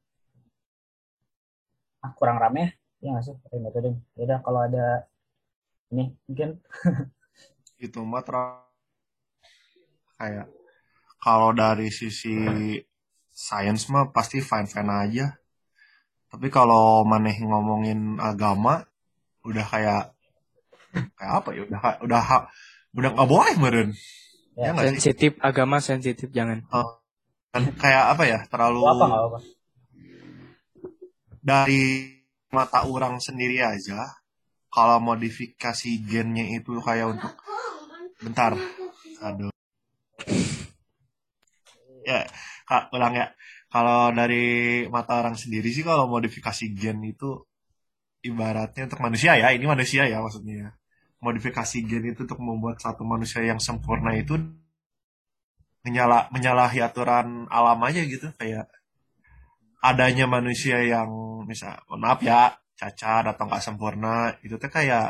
[2.04, 2.70] Ah, kurang rame ya,
[3.02, 3.36] ya nggak sih?
[4.14, 5.08] Ya udah, kalau ada
[5.94, 6.58] ini mungkin.
[7.78, 8.26] Itu mah
[10.18, 10.46] kayak
[11.22, 12.34] kalau dari sisi
[13.30, 15.26] sains mah pasti fine fine aja.
[16.30, 18.82] Tapi kalau maneh ngomongin agama
[19.46, 20.04] udah kayak
[21.14, 21.62] kayak apa ya?
[21.70, 22.22] Udah udah
[22.98, 23.90] udah nggak boleh meren.
[24.54, 24.98] Ya, ya sih?
[24.98, 26.62] sensitif agama sensitif jangan.
[27.54, 28.38] Kan kayak apa ya?
[28.50, 29.38] Terlalu apa apa.
[31.44, 32.08] dari
[32.48, 34.23] mata orang sendiri aja
[34.74, 37.32] kalau modifikasi gennya itu kayak untuk
[38.18, 38.58] bentar.
[39.22, 39.54] Aduh.
[42.02, 42.26] Ya
[42.66, 43.30] kak ulang ya.
[43.70, 47.46] Kalau dari mata orang sendiri sih kalau modifikasi gen itu
[48.26, 50.74] ibaratnya untuk manusia ya ini manusia ya maksudnya.
[51.22, 54.34] Modifikasi gen itu untuk membuat satu manusia yang sempurna itu
[55.86, 58.66] menyala menyalahi aturan alam aja gitu kayak
[59.84, 61.12] adanya manusia yang
[61.44, 65.06] misal maaf ya cacat atau nggak sempurna itu tuh kayak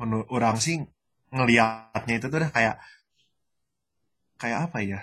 [0.00, 0.76] menurut orang sih
[1.34, 2.76] ngelihatnya itu tuh udah kayak
[4.40, 5.00] kayak apa ya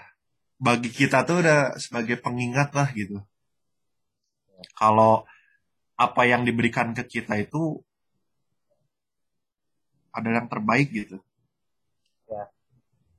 [0.67, 3.17] bagi kita tuh udah sebagai pengingat lah gitu
[4.79, 5.13] kalau
[6.05, 7.63] apa yang diberikan ke kita itu
[10.17, 11.17] adalah yang terbaik gitu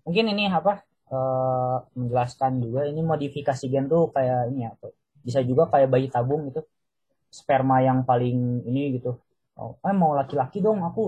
[0.07, 0.82] Mungkin ini apa?
[1.12, 4.72] eh, menjelaskan juga ini modifikasi gen tuh kayak ini ya.
[5.26, 6.64] Bisa juga kayak bayi tabung gitu.
[7.39, 9.11] Sperma yang paling ini gitu.
[9.61, 11.03] Oh, eh mau laki-laki dong aku.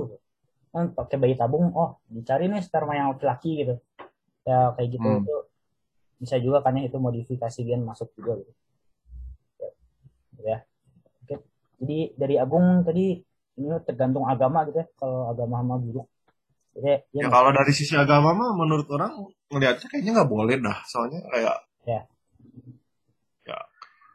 [0.77, 1.66] Eh, pakai bayi tabung.
[1.83, 3.75] Oh, dicari nih sperma yang laki-laki gitu.
[4.49, 5.20] Ya kayak gitu Hmm.
[5.20, 5.35] itu
[6.22, 8.53] bisa juga kan ya itu modifikasi gen masuk juga gitu.
[10.45, 10.59] Ya.
[11.25, 11.37] Oke.
[11.81, 13.20] Jadi dari Agung tadi
[13.61, 14.87] ini tergantung agama gitu ya.
[15.01, 16.07] Kalau agama sama buruk.
[16.75, 19.12] Jadi ya ya, kalau dari sisi agama mah menurut orang
[19.51, 21.57] ngelihatnya kayaknya nggak boleh dah soalnya kayak
[21.87, 22.01] Ya.
[22.01, 22.01] ya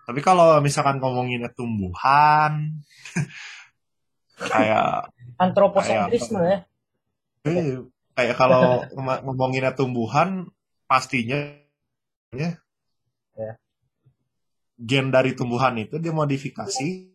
[0.09, 2.81] tapi kalau misalkan ngomonginnya tumbuhan
[4.53, 6.57] kayak antroposentrisme ya.
[7.45, 7.85] eh,
[8.17, 10.49] kayak kalau ngomonginnya tumbuhan
[10.89, 11.37] pastinya
[12.33, 12.57] ya,
[13.37, 13.53] Ya.
[14.81, 17.13] gen dari tumbuhan itu dimodifikasi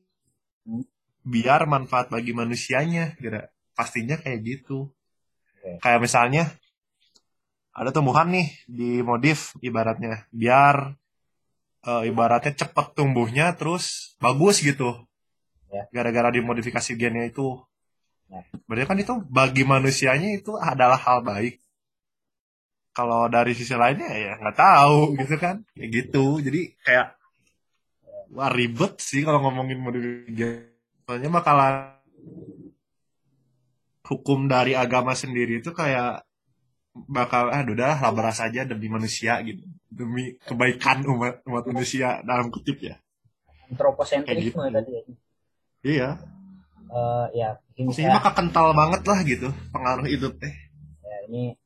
[0.64, 0.80] Hmm.
[1.26, 4.88] biar manfaat bagi manusianya kira pastinya kayak gitu
[5.60, 5.76] Oke.
[5.84, 6.48] kayak misalnya
[7.76, 10.96] ada tumbuhan nih dimodif ibaratnya biar
[11.84, 15.04] eh, ibaratnya cepat tumbuhnya terus bagus gitu.
[15.74, 15.90] Ya.
[15.90, 17.58] gara-gara dimodifikasi gennya itu.
[18.30, 18.40] Ya.
[18.64, 21.60] berarti kan itu bagi manusianya itu adalah hal baik.
[22.94, 25.66] Kalau dari sisi lainnya ya nggak tahu gitu kan.
[25.74, 26.24] Kayak gitu.
[26.38, 27.18] Jadi kayak
[28.30, 30.70] wah ribet sih kalau ngomongin modifikasi gen.
[31.04, 31.74] Soalnya bakalan
[34.04, 36.22] hukum dari agama sendiri itu kayak
[36.94, 42.50] bakal ah udah lah beras aja demi manusia gitu demi kebaikan umat umat manusia dalam
[42.50, 42.98] kutip ya
[43.70, 44.74] antroposentrisme gitu.
[44.74, 45.02] tadi ya.
[45.84, 46.10] iya
[46.94, 47.48] Eh, ya
[47.90, 50.54] saya maka kental banget lah gitu pengaruh itu teh
[51.02, 51.58] ya, ini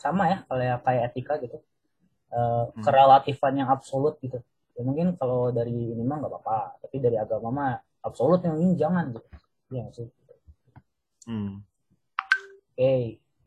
[0.00, 1.60] sama ya kalau ya kayak etika gitu
[2.32, 2.80] Eh, Hmm.
[2.80, 4.40] kerelatifan yang absolut gitu
[4.72, 8.72] ya mungkin kalau dari ini mah nggak apa-apa tapi dari agama mah absolut yang ini
[8.72, 9.28] jangan gitu
[9.68, 10.08] nggak sih
[11.28, 11.60] hmm.
[12.72, 12.92] oke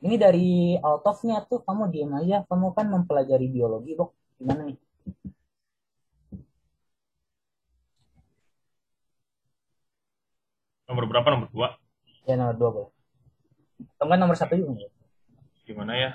[0.03, 4.77] ini dari out of-nya tuh kamu diem aja kamu kan mempelajari biologi Bok gimana nih
[10.85, 11.27] Nomor berapa?
[11.33, 11.67] Nomor dua.
[12.29, 12.95] ya nomor dua boleh
[13.95, 14.87] atau enggak nomor satu juga?
[15.65, 16.11] Gimana ya?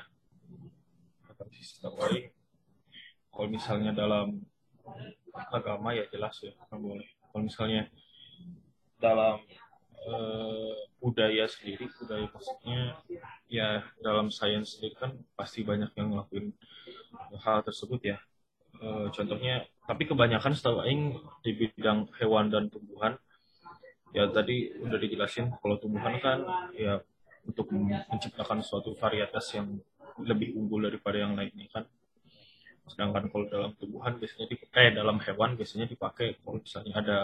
[3.31, 4.43] Kalau misalnya dalam
[5.33, 7.09] agama ya jelas ya nggak boleh.
[7.31, 7.83] Kalau misalnya
[9.01, 9.41] dalam
[10.11, 12.81] eh, budaya sendiri, budaya maksudnya
[13.47, 16.51] ya dalam sains sendiri kan pasti banyak yang ngelakuin
[17.39, 18.19] hal tersebut ya.
[18.81, 21.15] Eh, contohnya, tapi kebanyakan setahu Aing
[21.47, 23.15] di bidang hewan dan tumbuhan
[24.11, 26.43] ya tadi udah dijelasin kalau tumbuhan kan
[26.75, 26.99] ya
[27.47, 29.79] untuk menciptakan suatu varietas yang
[30.21, 31.85] lebih unggul daripada yang lainnya kan
[32.91, 37.19] sedangkan kalau dalam tumbuhan biasanya di, eh dalam hewan biasanya dipakai kalau misalnya ada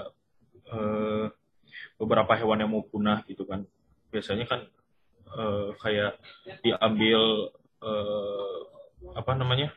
[0.71, 1.27] eh,
[1.97, 3.65] beberapa hewan yang mau punah gitu kan.
[4.13, 4.61] Biasanya kan
[5.33, 6.13] eh, kayak
[6.63, 7.51] diambil
[7.83, 8.59] eh,
[9.15, 9.71] apa namanya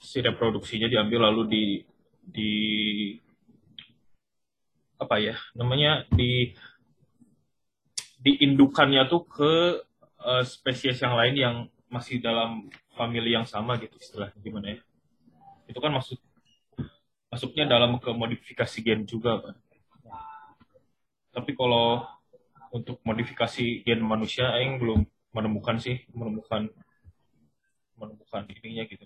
[0.00, 1.64] si reproduksinya diambil lalu di
[2.26, 2.52] di
[4.96, 6.54] apa ya namanya di
[8.22, 9.52] diindukannya tuh ke
[10.24, 11.56] eh, spesies yang lain yang
[11.86, 14.80] masih dalam famili yang sama gitu istilahnya gimana ya.
[15.66, 16.18] Itu kan masuk
[17.30, 19.56] masuknya dalam ke modifikasi gen juga kan
[21.36, 22.00] tapi kalau
[22.72, 25.04] untuk modifikasi gen manusia Aing belum
[25.36, 26.72] menemukan sih menemukan
[28.00, 29.04] menemukan ininya gitu.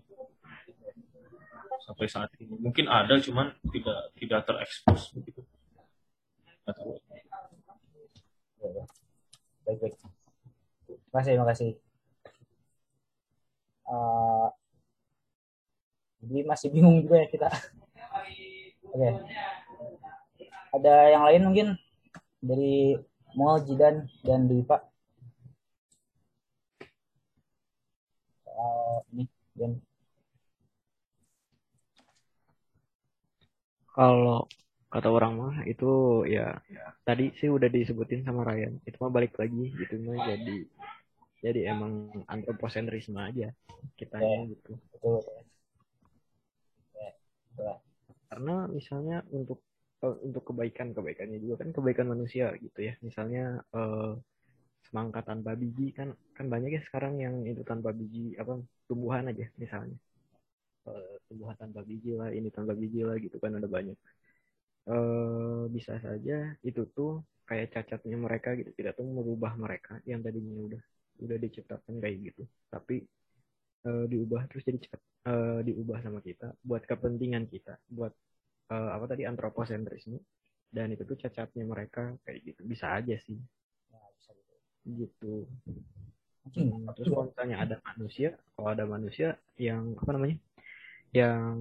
[1.83, 2.55] Sampai saat ini.
[2.55, 5.43] Mungkin ada cuman tidak tidak terekspos begitu.
[6.63, 6.79] Nggak
[9.67, 9.95] baik baik.
[11.11, 11.71] Makasih makasih
[13.91, 14.49] Eh,
[16.23, 17.51] jadi masih bingung juga ya kita.
[18.95, 19.11] Oke.
[20.71, 21.69] Ada yang lain mungkin
[22.41, 22.97] dari
[23.37, 24.83] Mual Jidan dan Dwi Pak.
[28.43, 29.25] Soal ini
[29.55, 29.79] dan
[33.91, 34.49] Kalau
[34.91, 36.57] kata orang mah itu ya,
[37.05, 38.81] tadi sih udah disebutin sama Ryan.
[38.89, 40.57] Itu mah balik lagi gitu mah jadi
[41.41, 43.53] jadi emang antroposentrisme aja
[43.97, 44.77] kitanya gitu.
[44.93, 45.21] betul.
[46.97, 47.11] Ya,
[47.57, 47.75] betul.
[48.31, 49.61] Karena misalnya untuk
[50.05, 52.93] eh, untuk kebaikan kebaikannya juga kan kebaikan manusia gitu ya.
[53.07, 53.41] Misalnya
[53.77, 54.13] eh,
[54.87, 58.53] semangka tanpa biji kan kan banyak ya sekarang yang itu tanpa biji apa
[58.89, 59.97] tumbuhan aja misalnya.
[60.89, 63.97] Eh, tumbuhan tanpa biji lah, ini tanpa biji lah gitu kan ada banyak.
[64.91, 66.35] eh bisa saja
[66.69, 67.11] itu tuh
[67.49, 70.83] kayak cacatnya mereka gitu tidak tuh merubah mereka yang tadinya udah
[71.25, 72.43] udah diciptakan kayak gitu
[72.73, 72.97] tapi
[73.89, 74.79] eh, diubah terus jadi
[75.31, 78.13] eh, diubah sama kita buat kepentingan kita buat
[78.75, 80.19] eh, apa tadi antroposentrisme
[80.71, 82.61] dan itu tuh cacatnya mereka kayak gitu.
[82.73, 83.39] Bisa aja sih.
[83.93, 84.31] Ya, bisa
[84.87, 84.91] gitu.
[85.07, 85.35] gitu.
[86.57, 89.29] Hmm, terus kalau misalnya ada manusia kalau ada manusia
[89.61, 90.37] yang apa namanya
[91.15, 91.55] yang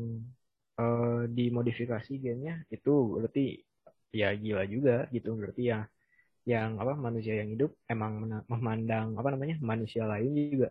[0.81, 3.45] eh, dimodifikasi gennya itu berarti
[4.13, 5.29] ya gila juga gitu.
[5.39, 5.79] Berarti ya
[6.47, 8.13] yang apa manusia yang hidup emang
[8.49, 10.69] memandang apa namanya manusia lain juga.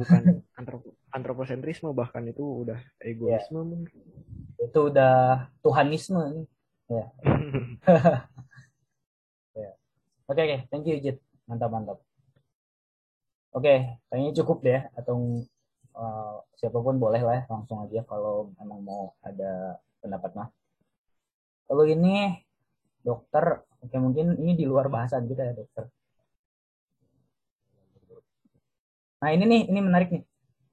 [0.00, 0.22] Bukan
[0.60, 3.98] antrop- antroposentrisme bahkan itu udah egoisme mungkin
[4.68, 5.12] itu udah
[5.64, 6.46] Tuhanisme nih.
[10.28, 11.16] Oke oke, thank you Jit.
[11.48, 11.98] Mantap mantap.
[13.56, 13.74] Oke,
[14.12, 15.16] kayaknya cukup deh atau
[15.96, 20.48] eh, siapa pun boleh lah ya, langsung aja kalau emang mau ada pendapat mah.
[21.68, 22.44] Kalau ini
[23.00, 23.44] dokter,
[23.84, 25.84] oke mungkin ini di luar bahasan kita ya dokter.
[29.20, 30.22] Nah ini nih, ini menarik nih.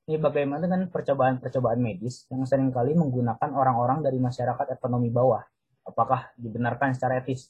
[0.05, 5.41] Ini bagaimana dengan percobaan-percobaan medis yang sering kali menggunakan orang-orang dari masyarakat ekonomi bawah.
[5.81, 7.49] Apakah dibenarkan secara etis?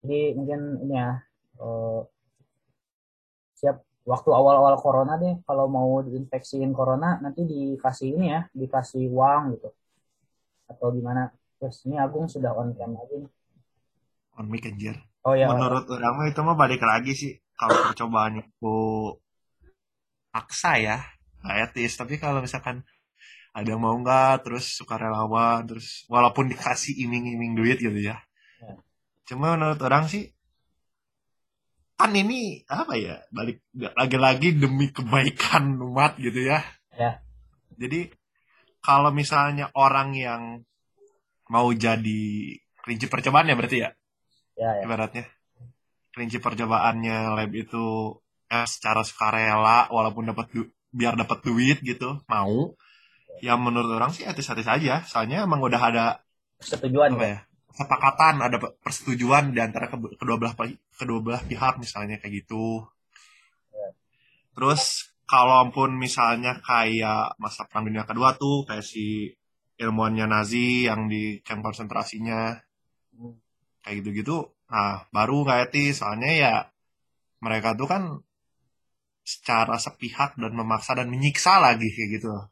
[0.00, 1.20] Jadi mungkin ini ya,
[1.60, 2.00] eh,
[3.60, 9.52] siap waktu awal-awal corona deh, kalau mau diinfeksiin corona nanti dikasih ini ya, dikasih uang
[9.52, 9.68] gitu.
[10.72, 11.36] Atau gimana?
[11.60, 13.28] Terus ini Agung sudah on cam nih.
[14.40, 14.96] On mic anjir.
[15.28, 17.32] Oh ya, Menurut orang itu mah balik lagi sih.
[17.54, 18.76] Kalau percobaan itu
[20.32, 20.96] paksa ya,
[21.42, 21.92] nggak etis.
[21.98, 22.86] Tapi kalau misalkan
[23.52, 28.16] ada yang mau nggak, terus sukarelawan, terus walaupun dikasih iming-iming duit gitu ya.
[28.62, 28.74] Ya.
[29.28, 30.32] Cuma menurut orang sih,
[32.00, 36.64] kan ini apa ya, balik lagi-lagi demi kebaikan umat gitu ya.
[36.96, 37.20] Ya.
[37.76, 38.08] Jadi
[38.82, 40.42] kalau misalnya orang yang
[41.52, 42.24] mau jadi
[42.82, 43.90] kelinci percobaan ya berarti ya,
[44.56, 44.82] ya, ya.
[44.88, 45.28] ibaratnya
[46.12, 48.16] kelinci percobaannya lab itu
[48.52, 52.76] eh, secara sukarela walaupun dapat du- biar dapat duit gitu mau.
[53.42, 55.02] Ya menurut orang sih etis-etis aja.
[55.08, 56.06] Soalnya emang udah ada
[56.60, 57.30] Persetujuan apa ya.
[57.34, 57.38] ya?
[57.72, 60.52] kesepakatan ada pe- persetujuan di antara ke- kedua belah
[61.00, 62.84] kedua belah pihak misalnya kayak gitu.
[64.52, 69.32] Terus kalaupun misalnya kayak masa perang dunia kedua tuh kayak si
[69.80, 72.52] ilmuannya Nazi yang di camp konsentrasinya.
[73.12, 73.36] Hmm.
[73.84, 76.00] kayak gitu-gitu nah baru nggak etis.
[76.00, 76.54] Soalnya ya
[77.40, 78.02] mereka tuh kan
[79.22, 82.46] secara sepihak dan memaksa dan menyiksa lagi kayak gitu loh.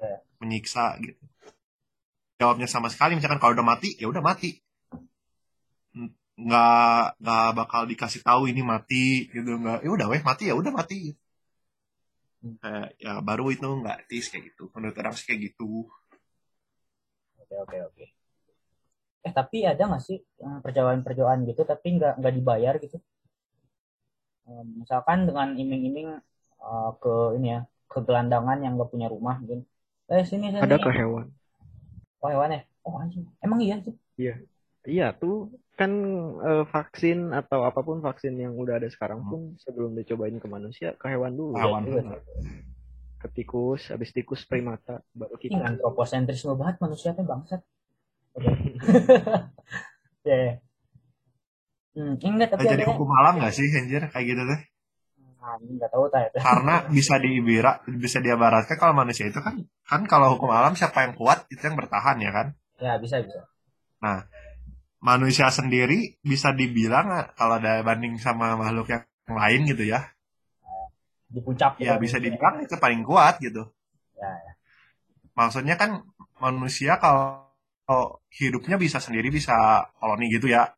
[0.00, 0.20] Ya.
[0.42, 1.22] menyiksa gitu
[2.40, 4.50] jawabnya sama sekali misalkan kalau udah mati ya udah mati
[6.34, 10.72] nggak nggak bakal dikasih tahu ini mati gitu nggak ya udah weh mati ya udah
[10.74, 11.14] mati
[12.44, 12.60] Hmm.
[12.60, 15.88] Kayak, ya baru itu nggak etis kayak gitu menurut orang sih kayak gitu
[17.40, 18.04] Oke oke oke.
[19.24, 23.00] Eh tapi ada nggak sih yang percobaan-percobaan gitu tapi nggak nggak dibayar gitu?
[24.80, 26.08] Misalkan dengan iming-iming
[26.64, 29.64] eh, ke ini ya ke gelandangan yang nggak punya rumah mungkin.
[30.10, 30.62] Eh sini sini.
[30.64, 31.26] ada ke hewan
[32.24, 32.60] Oh hewan ya?
[32.84, 33.24] Oh anjing.
[33.44, 33.94] Emang iya sih?
[34.84, 35.90] Iya tuh kan
[36.44, 40.92] eh, vaksin atau apa pun vaksin yang udah ada sekarang pun sebelum dicobain ke manusia
[40.94, 41.56] ke hewan dulu.
[41.56, 42.16] Hewan Iya, dulu.
[43.20, 45.64] Ke tikus, habis tikus primata, baru Ini kita.
[45.72, 47.60] antroposentrisme banget manusia teh bangsat.
[48.36, 48.50] Oke.
[50.24, 50.56] Ya.
[51.94, 54.60] Hmm, enggak tapi Nah, jadi hukum alam nggak sih anjir kayak gitu deh
[55.44, 56.38] Ah, ini nggak tahu itu.
[56.44, 57.72] karena bisa diibira
[58.04, 59.54] bisa diibaratkan kalau manusia itu kan
[59.90, 62.46] kan kalau hukum alam siapa yang kuat itu yang bertahan ya kan
[62.82, 63.40] Ya bisa bisa.
[65.08, 65.98] manusia sendiri
[66.30, 67.06] bisa dibilang
[67.38, 69.04] kalau ada banding sama makhluk yang
[69.40, 70.00] lain gitu ya
[71.34, 71.72] Di puncak.
[71.78, 72.02] ya gitu.
[72.04, 73.62] bisa dibilang itu paling kuat gitu
[74.20, 74.54] Ya, ya.
[75.38, 75.90] maksudnya kan
[76.42, 77.46] manusia kalau
[77.84, 80.72] kalau hidupnya bisa sendiri bisa koloni gitu ya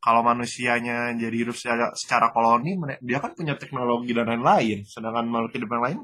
[0.00, 2.72] kalau manusianya jadi hidup secara, secara koloni
[3.04, 4.88] dia kan punya teknologi dan lain-lain.
[4.88, 5.98] Sedangkan makhluk hidup yang lain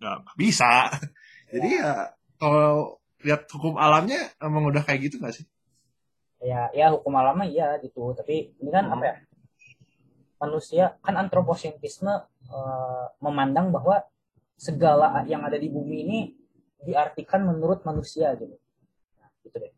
[0.00, 0.88] nggak bisa.
[1.54, 5.46] Jadi ya kalau lihat hukum alamnya emang udah kayak gitu nggak sih?
[6.40, 8.16] Ya ya hukum alam mah iya gitu.
[8.16, 8.96] Tapi ini kan Hmm.
[8.96, 9.16] apa ya?
[10.40, 12.10] Manusia kan antroposentrisme
[12.44, 14.04] eh, memandang bahwa
[14.56, 16.18] segala yang ada di bumi ini
[16.80, 18.52] diartikan menurut manusia gitu.
[19.16, 19.72] Nah, gitu deh.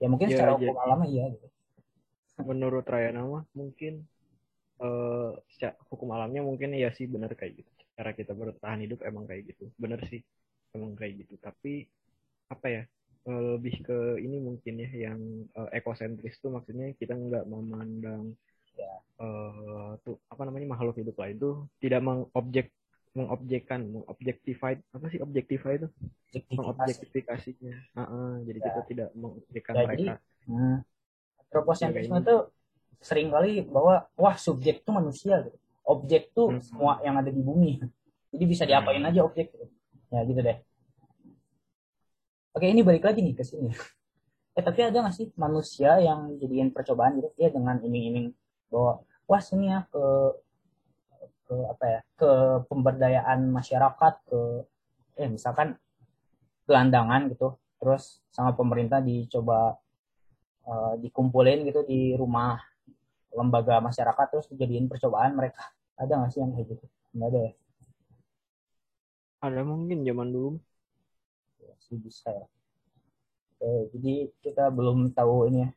[0.00, 1.48] Ya mungkin Ya, secara jadi- hukum alam mah iya gitu
[2.44, 4.04] menurut Rayana mah mungkin
[4.76, 9.24] eh secara hukum alamnya mungkin ya sih benar kayak gitu cara kita bertahan hidup emang
[9.24, 10.20] kayak gitu bener sih
[10.76, 11.88] emang kayak gitu tapi
[12.52, 12.82] apa ya
[13.28, 15.20] eh, lebih ke ini mungkin ya yang
[15.56, 18.36] eh, ekosentris tuh maksudnya kita nggak memandang
[18.76, 19.00] Ya.
[19.24, 22.68] eh, tuh apa namanya makhluk hidup lain tuh tidak mengobjek
[23.16, 25.88] mengobjekkan mengobjektify apa sih objektify itu
[26.52, 28.64] mengobjektifikasinya Heeh, jadi Ya.
[28.68, 30.12] kita tidak mengobjekkan mereka
[30.46, 30.78] Hmm.
[31.56, 32.36] Antroposentrisme Ya, kayak itu
[33.00, 35.56] sering kali bahwa wah subjek itu manusia gitu.
[35.86, 36.60] Objek tuh Hmm.
[36.60, 37.80] semua yang ada di bumi.
[38.36, 39.66] Jadi bisa diapain aja objek gitu.
[40.12, 40.58] Ya gitu deh.
[42.52, 43.72] Oke, ini balik lagi nih ke sini.
[44.56, 48.32] Eh tapi ada nggak sih manusia yang jadiin percobaan gitu ya dengan iming-iming
[48.72, 50.04] bahwa wah sini ya ke
[51.46, 52.30] ke apa ya ke
[52.66, 54.40] pemberdayaan masyarakat ke
[55.20, 55.76] eh misalkan
[56.66, 59.76] gelandangan gitu terus sama pemerintah dicoba
[60.66, 62.58] eh, dikumpulin gitu di rumah
[63.36, 65.62] lembaga masyarakat terus dijadiin percobaan mereka.
[65.96, 66.84] Ada nggak sih yang kayak gitu?
[67.16, 67.52] Nggak ada ya?
[69.46, 70.50] Ada mungkin zaman dulu.
[71.60, 72.46] Ya, sih bisa ya.
[73.56, 74.14] Oke, jadi
[74.44, 75.70] kita belum tahu ini ya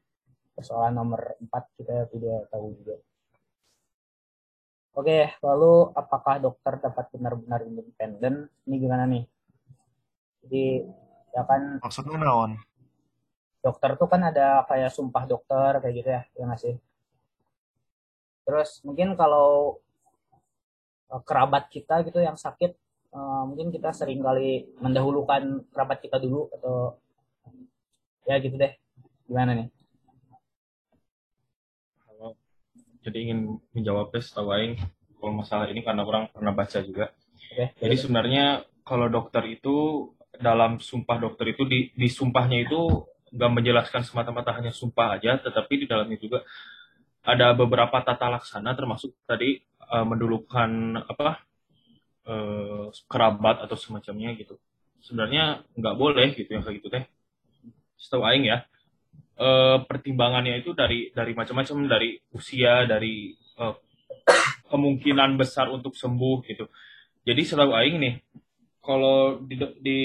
[0.59, 2.99] persoalan nomor 4 kita tidak tahu juga.
[4.99, 8.51] Oke lalu apakah dokter dapat benar-benar independen?
[8.67, 9.23] Ini gimana nih?
[10.43, 10.63] Jadi
[11.31, 12.59] ya kan Maksudnya naon?
[13.59, 16.75] Dokter tuh kan ada kayak sumpah dokter kayak gitu ya ya nggak sih?
[18.47, 19.79] Terus mungkin kalau
[21.11, 22.71] eh, kerabat kita gitu yang sakit
[23.13, 26.97] eh, mungkin kita sering kali mendahulukan kerabat kita dulu atau
[28.27, 28.73] ya gitu deh.
[29.27, 29.69] Gimana nih?
[32.99, 34.75] Jadi ingin menjawabnya setahu Aing,
[35.17, 37.15] kalau masalah ini karena orang pernah baca juga.
[37.15, 37.65] oke.
[37.79, 39.75] Jadi sebenarnya kalau dokter itu
[40.35, 45.83] dalam sumpah dokter itu di, di sumpahnya itu nggak menjelaskan semata-mata hanya sumpah aja, tetapi
[45.83, 46.45] di dalamnya juga
[47.23, 51.43] ada beberapa tata laksana termasuk tadi eh, mendulukan apa
[52.27, 54.57] eh, kerabat atau semacamnya gitu.
[54.99, 57.03] Sebenarnya nggak boleh gitu yang kayak gitu teh.
[57.99, 58.65] Setahu Aing ya.
[59.39, 63.75] Eh, pertimbangannya itu dari dari macam-macam dari usia, dari eh,
[64.69, 66.67] kemungkinan besar untuk sembuh gitu.
[67.23, 68.15] Jadi setahu Aing nih,
[68.79, 70.01] kalau di, di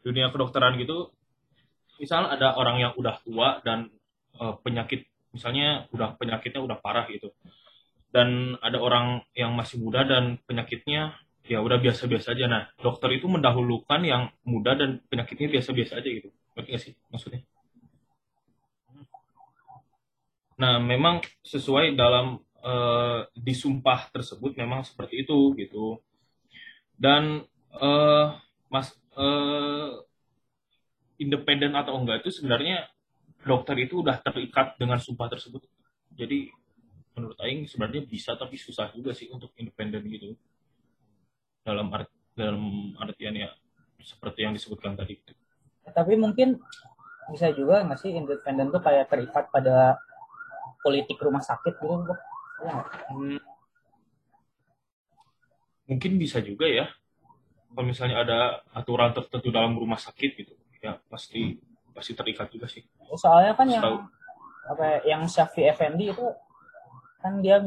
[0.00, 1.12] dunia kedokteran gitu,
[2.00, 3.92] misal ada orang yang udah tua dan
[4.40, 5.04] eh, penyakit,
[5.36, 7.30] misalnya udah penyakitnya udah parah gitu,
[8.10, 11.14] dan ada orang yang masih muda dan penyakitnya
[11.46, 12.46] ya udah biasa-biasa aja.
[12.46, 16.28] Nah, dokter itu mendahulukan yang muda dan penyakitnya biasa-biasa aja gitu.
[16.56, 17.40] Ngerti nggak sih maksudnya?
[20.60, 25.98] Nah, memang sesuai dalam eh, di sumpah tersebut memang seperti itu gitu.
[26.94, 28.26] Dan eh,
[28.68, 29.90] mas eh,
[31.20, 32.88] independen atau enggak itu sebenarnya
[33.44, 35.64] dokter itu udah terikat dengan sumpah tersebut.
[36.16, 36.48] Jadi
[37.16, 40.32] menurut Aing sebenarnya bisa tapi susah juga sih untuk independen gitu.
[41.60, 43.52] Dalam art dalam artian ya
[44.00, 45.20] seperti yang disebutkan tadi.
[45.90, 46.54] tapi mungkin
[47.34, 49.98] bisa juga nggak sih independen tuh kayak terikat pada
[50.80, 52.14] politik rumah sakit gitu?
[53.10, 53.40] Hmm,
[55.90, 56.86] mungkin bisa juga ya.
[57.70, 58.38] Kalau misalnya ada
[58.74, 61.60] aturan tertentu dalam rumah sakit gitu, ya pasti
[61.92, 62.84] pasti terikat juga sih.
[63.18, 64.08] soalnya kan yang
[64.70, 66.26] apa ya, yang Syafi Effendi itu
[67.20, 67.60] kan dia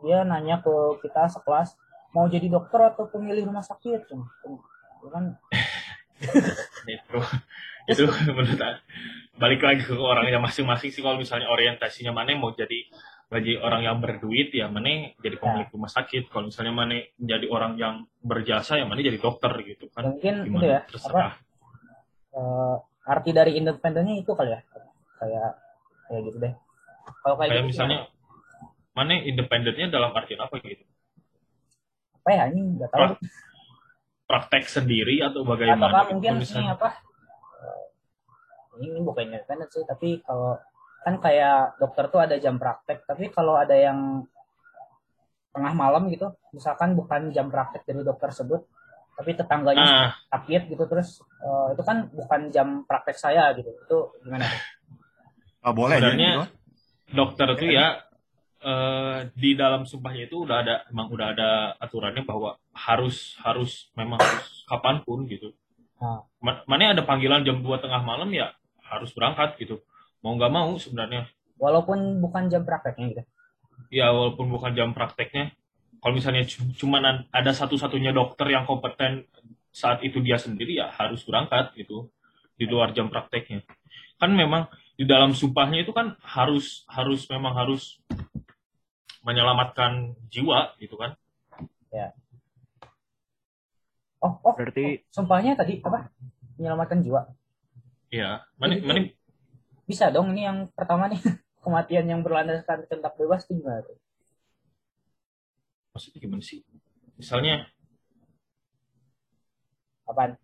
[0.00, 0.72] dia nanya ke
[1.04, 1.76] kita sekelas
[2.14, 4.06] mau jadi dokter atau pemilih rumah sakit?
[4.06, 5.24] Cuma, itu kan.
[7.84, 8.56] Itu itu menurut
[9.36, 12.88] balik lagi ke orangnya masing-masing sih kalau misalnya orientasinya mana mau jadi
[13.28, 16.32] bagi orang yang berduit ya mana jadi pemilik rumah sakit.
[16.32, 17.94] Kalau misalnya mana menjadi orang yang
[18.24, 20.16] berjasa ya mana jadi dokter gitu kan.
[20.16, 21.44] Mungkin itu gimana ya apa
[22.34, 22.76] eh,
[23.06, 24.60] arti dari independennya itu kali ya?
[25.22, 25.50] Kayak
[26.10, 26.52] kayak gitu deh.
[27.22, 27.98] Kalau kayak, kayak gitu misalnya
[28.94, 30.84] mana independennya dalam artian apa gitu?
[32.22, 33.00] Apa ya ini nggak tahu.
[33.00, 33.42] Pra-
[34.24, 36.12] praktek sendiri atau atau bagaimana kan gitu.
[36.16, 36.88] mungkin Kalau ini misalnya apa?
[37.60, 37.84] Eh,
[38.80, 40.56] ini, ini bukan independen sih tapi kalau
[41.04, 44.24] kan kayak dokter tuh ada jam praktek tapi kalau ada yang
[45.52, 48.64] tengah malam gitu misalkan bukan jam praktek dari dokter tersebut
[49.14, 53.98] tapi tetangganya ah sakit gitu terus eh, itu kan bukan jam praktek saya gitu itu
[54.26, 54.46] gimana?
[55.62, 56.44] Nggak boleh Sebenarnya ya,
[57.14, 57.86] dokter itu ya
[58.60, 64.18] eh, di dalam sumpahnya itu udah ada emang udah ada aturannya bahwa harus harus memang
[64.20, 65.54] harus kapan pun gitu.
[66.02, 66.26] Nah.
[66.42, 68.52] Ma- Mana ada panggilan jam 2 tengah malam ya
[68.84, 69.80] harus berangkat gitu.
[70.24, 71.28] mau nggak mau sebenarnya
[71.60, 73.22] Walaupun bukan jam prakteknya gitu.
[73.92, 75.52] ya walaupun bukan jam prakteknya
[76.04, 79.24] kalau misalnya cu- cuman ada satu-satunya dokter yang kompeten
[79.72, 82.12] saat itu dia sendiri ya harus berangkat gitu
[82.54, 83.64] di luar jam prakteknya
[84.14, 87.98] kan memang di dalam sumpahnya itu kan harus harus memang harus
[89.22, 91.16] menyelamatkan jiwa gitu kan
[94.24, 96.08] Oh, oh, Berarti- oh, sumpahnya tadi apa?
[96.56, 97.28] Menyelamatkan jiwa.
[98.08, 99.04] ya mana mana
[99.84, 101.20] Bisa dong ini yang pertama nih
[101.64, 103.84] kematian yang berlandaskan kehendak bebas itu gimana?
[103.84, 104.00] tuh?
[105.94, 106.58] Maksudnya gimana sih
[107.14, 107.70] misalnya
[110.04, 110.36] Apaan?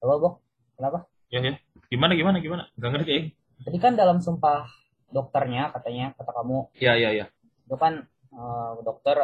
[0.00, 0.34] Halo, Bok.
[0.80, 0.98] Kenapa?
[1.28, 1.52] ya ya
[1.90, 3.22] gimana gimana gimana nggak ngerti ya
[3.66, 4.70] Tadi kan dalam sumpah
[5.10, 7.26] dokternya katanya kata kamu ya ya ya
[7.66, 9.16] itu kan eh, dokter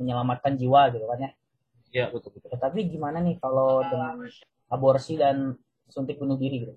[0.00, 1.30] menyelamatkan jiwa gitu kan ya.
[1.92, 4.16] ya betul betul Ya, tapi gimana nih kalau dengan
[4.72, 5.60] aborsi dan
[5.92, 6.74] suntik bunuh diri gitu?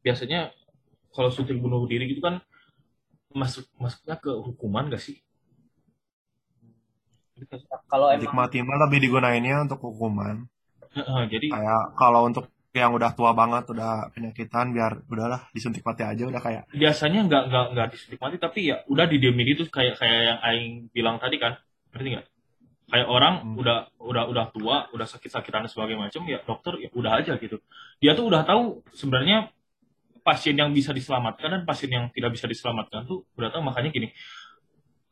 [0.00, 0.54] biasanya
[1.14, 2.34] kalau suntik bunuh diri gitu kan
[3.40, 5.16] masuk masuknya ke hukuman gak sih
[7.90, 10.36] Kalau Suntik emang mati mah lebih digunainnya untuk hukuman.
[10.92, 16.02] Heeh, jadi Kayak kalau untuk yang udah tua banget, udah penyakitan, biar udahlah disuntik mati
[16.06, 19.98] aja udah kayak biasanya nggak nggak nggak disuntik mati tapi ya udah didiemin itu kayak
[19.98, 21.58] kayak yang Aing bilang tadi kan
[21.90, 22.26] ngerti nggak
[22.90, 23.56] kayak orang Hmm.
[23.58, 27.32] udah udah udah tua udah sakit sakitan dan sebagainya macam ya dokter ya udah aja
[27.42, 27.56] gitu
[28.02, 29.50] dia tuh udah tahu sebenarnya
[30.20, 34.08] pasien yang bisa diselamatkan dan pasien yang tidak bisa diselamatkan tuh udah tahu makanya gini.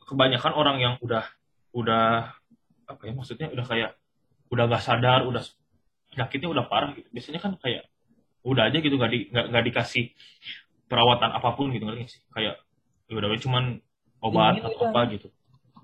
[0.05, 1.25] Kebanyakan orang yang udah
[1.77, 2.33] udah
[2.89, 3.91] apa ya maksudnya udah kayak
[4.49, 5.45] udah gak sadar udah
[6.13, 7.09] penyakitnya udah parah gitu.
[7.13, 7.85] Biasanya kan kayak
[8.47, 10.05] udah aja gitu nggak di nggak nggak dikasih
[10.89, 12.21] perawatan apa pun gitu ngerti sih?
[12.33, 12.65] Kayak
[13.09, 13.65] ya udah cuman
[14.25, 14.85] obat atau gitu.
[14.89, 15.29] apa gitu.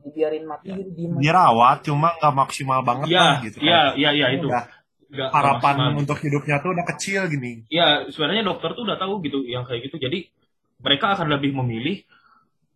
[0.05, 1.17] Dibiarin mati gitu aja.
[1.17, 3.57] dirawat, cuma nggak maksimal banget Iya, lah gitu.
[3.65, 4.49] iya, iya, iya itu.
[4.53, 4.69] Udah,
[5.15, 6.01] Nggak harapan maksimal.
[6.03, 7.63] untuk hidupnya tuh udah kecil gini.
[7.71, 10.03] Iya, sebenarnya dokter tuh udah tahu gitu yang kayak gitu.
[10.03, 10.27] Jadi
[10.83, 12.03] mereka akan lebih memilih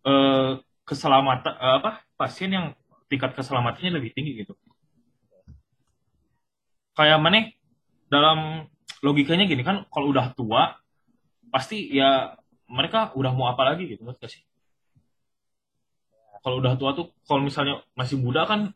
[0.07, 0.51] eh,
[0.87, 2.71] keselamatan eh, apa pasien yang
[3.11, 4.55] tingkat keselamatannya lebih tinggi gitu.
[6.95, 7.51] Kayak mana
[8.07, 8.71] dalam
[9.03, 10.79] logikanya gini kan kalau udah tua
[11.51, 12.39] pasti ya
[12.71, 14.41] mereka udah mau apa lagi gitu nggak sih?
[16.39, 18.71] Kalau udah tua tuh kalau misalnya masih muda kan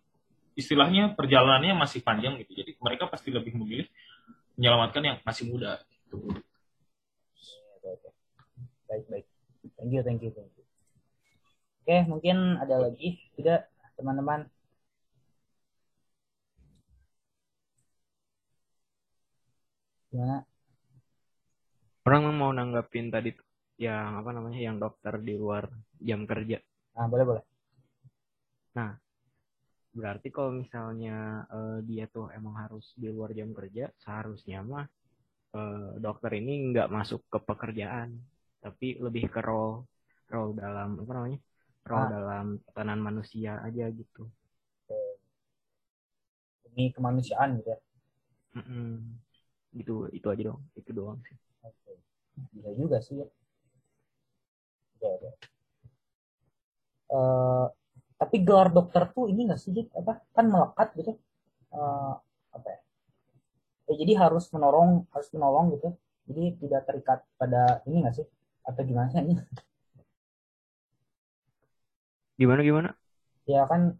[0.54, 2.54] istilahnya perjalanannya masih panjang gitu.
[2.58, 3.88] Jadi mereka pasti lebih memilih
[4.58, 5.82] menyelamatkan yang masih muda.
[5.89, 6.18] Gitu.
[7.80, 8.10] Oke, oke.
[8.89, 9.26] Baik, baik.
[9.78, 10.66] Thank you, thank you, thank you.
[11.84, 13.68] Oke, mungkin ada lagi tidak
[13.99, 14.47] teman-teman?
[20.14, 20.45] Gimana?
[22.04, 23.34] Orang mau nanggapin tadi
[23.80, 26.62] yang apa namanya yang dokter di luar jam kerja.
[26.93, 27.43] Nah, boleh, boleh.
[30.00, 31.16] Berarti kalau misalnya
[31.58, 34.86] eh, dia tuh emang harus di luar jam kerja, seharusnya mah
[35.58, 38.10] eh, dokter ini nggak masuk ke pekerjaan,
[38.64, 39.76] tapi lebih ke role
[40.34, 41.39] role dalam apa namanya?
[41.89, 42.12] Role Ah.
[42.16, 44.24] dalam tatanan manusia aja gitu.
[46.66, 47.78] Demi kemanusiaan gitu ya.
[48.58, 48.91] Mm-mm.
[49.78, 51.38] Gitu, itu aja dong, itu doang sih.
[51.66, 51.94] Oke.
[52.54, 53.28] Bisa juga sih ya.
[55.02, 55.30] Oke, oke.
[57.10, 57.66] Eh,
[58.24, 61.12] tapi gelar dokter tuh ini nggak sih, apa kan melekat gitu?
[61.76, 62.14] Eh,
[62.56, 62.80] apa ya?
[63.91, 65.91] Ya, jadi harus menolong, harus menolong gitu.
[66.32, 68.28] Jadi tidak terikat pada ini nggak sih?
[68.64, 69.20] Atau gimana sih?
[69.20, 69.36] ini?
[72.40, 72.90] Gimana gimana?
[73.44, 74.00] Ya kan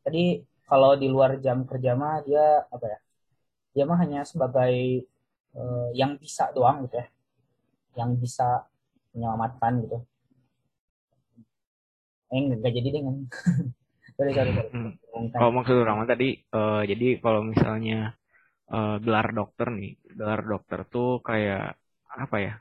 [0.00, 2.98] tadi kalau di luar jam kerja mah dia apa ya?
[3.76, 5.04] Dia mah hanya sebagai
[5.52, 7.06] eh, yang bisa doang gitu ya.
[8.00, 8.64] Yang bisa
[9.12, 10.00] menyelamatkan gitu.
[12.34, 13.26] Eh nggak jadi deh ngomong.
[14.16, 14.70] sorry, sorry, sorry.
[14.74, 14.90] Hmm.
[15.36, 17.94] Kalau maksud Rama tadi, eh, jadi kalau misalnya
[18.74, 21.62] eh, gelar dokter nih, gelar dokter tuh kayak
[22.24, 22.52] apa ya?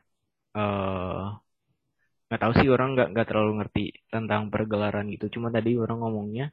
[0.57, 1.21] Eh,
[2.27, 3.83] nggak tahu sih orang nggak nggak terlalu ngerti
[4.13, 5.25] tentang pergelaran gitu.
[5.35, 6.45] Cuma tadi orang ngomongnya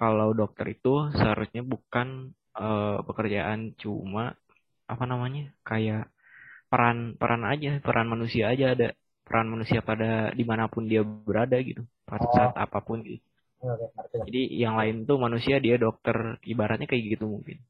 [0.00, 2.08] kalau dokter itu seharusnya bukan
[2.60, 4.22] eh, pekerjaan, cuma
[4.92, 5.42] apa namanya?
[5.68, 6.00] Kayak
[6.70, 8.86] peran peran aja, peran manusia aja ada
[9.30, 12.34] peran manusia pada di mana pun dia berada gitu, pada Oh.
[12.34, 13.22] saat apa pun gitu.
[13.62, 14.16] Ngerti.
[14.26, 17.62] Jadi yang lain tuh manusia dia dokter ibaratnya kayak gitu mungkin.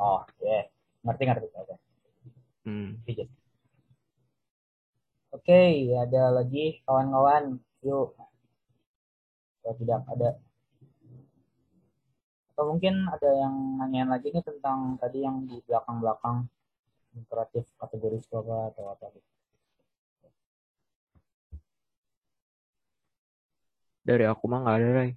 [0.00, 0.56] Oh, oke.
[1.04, 1.46] Ngerti, ngerti.
[1.52, 1.74] Oke.
[2.64, 2.96] Hmm.
[3.04, 3.28] Pijit.
[5.34, 5.60] Oke,
[5.98, 7.58] ada lagi kawan-kawan.
[7.82, 8.14] Yuk.
[9.60, 10.30] Kalau tidak ada.
[12.54, 16.46] Atau mungkin ada yang nanyain lagi nih tentang tadi yang di belakang-belakang
[17.18, 19.28] imperatif kategori apa atau apa gitu.
[24.02, 25.10] Dari aku mah nggak ada Ray.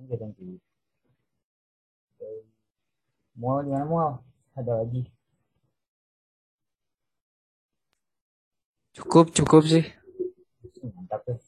[0.00, 0.56] Oke, thank you.
[2.16, 2.28] Oke.
[3.36, 4.12] Mual gimana mual?
[4.52, 5.08] ada lagi
[8.92, 9.84] Cukup, cukup sih.
[10.92, 11.40] Mantap tuh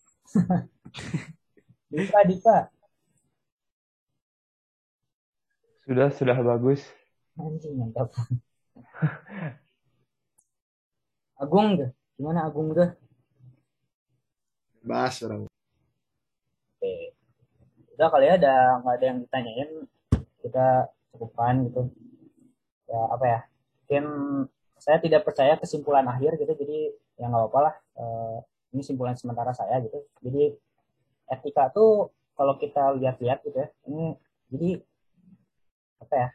[1.92, 2.56] Dipa Dipa
[5.84, 6.80] Sudah, sudah bagus.
[7.36, 8.08] anjing mantap
[11.42, 11.76] Agung
[12.16, 12.88] gimana Agung tuh
[14.80, 15.44] Bahas orang.
[17.94, 19.70] Udah kali ya, ada nggak ada yang ditanyain,
[20.42, 20.66] kita
[21.14, 21.82] cukupkan gitu.
[22.90, 23.40] Ya apa ya?
[23.84, 24.04] Mungkin
[24.78, 26.78] saya tidak percaya kesimpulan akhir gitu, jadi
[27.18, 27.74] ya nggak apa-apa lah.
[27.98, 28.38] Eh,
[28.74, 30.02] ini simpulan sementara saya gitu.
[30.20, 30.58] Jadi
[31.30, 34.18] etika tuh kalau kita lihat-lihat gitu ya, ini
[34.50, 34.70] jadi
[36.02, 36.28] apa ya?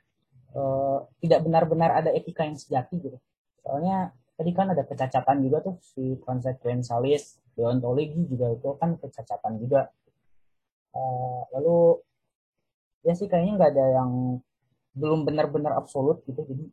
[0.56, 3.18] eh, tidak benar-benar ada etika yang sejati gitu.
[3.62, 9.92] Soalnya tadi kan ada kecacatan juga tuh si konsekuensialis, deontologi juga itu kan kecacatan juga.
[10.90, 12.02] Eh, lalu
[13.06, 14.12] ya sih kayaknya nggak ada yang
[14.98, 16.42] belum benar-benar absolut gitu.
[16.46, 16.66] Jadi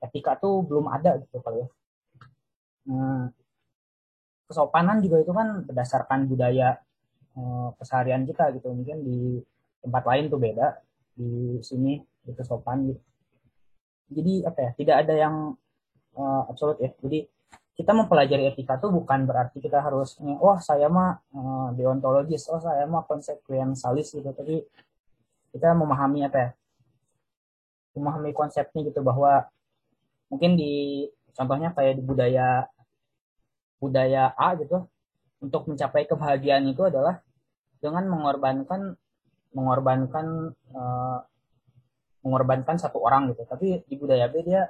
[0.00, 1.68] etika tuh belum ada gitu kali ya.
[2.88, 3.28] Nah,
[4.48, 6.80] kesopanan juga itu kan berdasarkan budaya
[7.36, 8.72] eh, keseharian kita gitu.
[8.72, 9.18] Mungkin di
[9.84, 10.80] tempat lain tuh beda
[11.16, 13.02] di sini itu sopan gitu.
[14.10, 15.34] Jadi apa ya tidak ada yang
[16.16, 16.90] eh, absolut ya.
[17.04, 17.39] Jadi
[17.80, 22.84] kita mempelajari etika tuh bukan berarti kita harus wah saya mah eh, deontologis oh saya
[22.84, 24.28] mah konsekuensialis gitu.
[24.36, 24.60] Tapi
[25.56, 26.50] kita memahami apa ya?
[27.96, 29.48] Memahami konsepnya gitu bahwa
[30.28, 32.68] mungkin di contohnya kayak di budaya
[33.80, 34.84] budaya A gitu
[35.40, 37.24] untuk mencapai kebahagiaan itu adalah
[37.80, 38.92] dengan mengorbankan
[39.56, 41.18] mengorbankan eh,
[42.28, 43.48] mengorbankan satu orang gitu.
[43.48, 44.68] Tapi di budaya B dia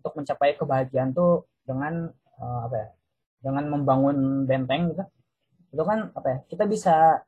[0.00, 2.08] untuk mencapai kebahagiaan tuh dengan
[2.40, 2.88] eh, apa ya
[3.44, 5.04] dengan membangun benteng gitu.
[5.70, 7.20] Itu kan apa ya kita bisa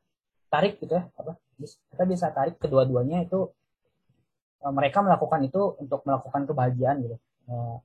[0.48, 3.52] tarik gitu ya apa kita bisa tarik kedua-duanya itu
[4.64, 7.16] eh, mereka melakukan itu untuk melakukan kebahagiaan gitu.
[7.52, 7.76] Eh,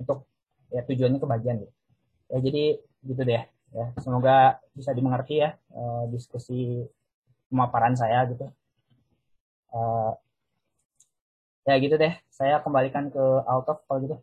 [0.00, 0.30] untuk
[0.70, 1.74] ya tujuannya kebahagiaan gitu.
[2.30, 2.64] Ya jadi
[3.02, 3.44] gitu deh
[3.74, 3.86] ya.
[3.98, 6.86] Semoga bisa dimengerti ya eh, diskusi
[7.50, 8.46] pemaparan saya gitu.
[9.74, 10.12] Eh,
[11.68, 14.16] ya gitu deh saya kembalikan ke Altov kalau gitu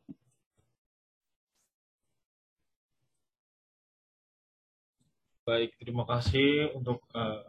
[5.48, 7.40] Baik, terima kasih untuk eh,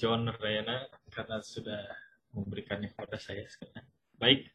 [0.00, 1.84] John Rayana karena sudah
[2.32, 3.84] memberikannya kepada saya sekarang.
[4.16, 4.48] Baik,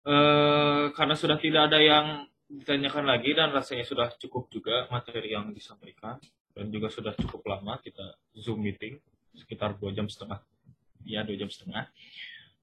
[0.00, 5.52] Eh, karena sudah tidak ada yang ditanyakan lagi dan rasanya sudah cukup juga materi yang
[5.52, 6.16] disampaikan
[6.56, 8.96] dan juga sudah cukup lama kita Zoom meeting
[9.36, 10.40] sekitar dua jam setengah,
[11.04, 11.92] ya dua jam setengah.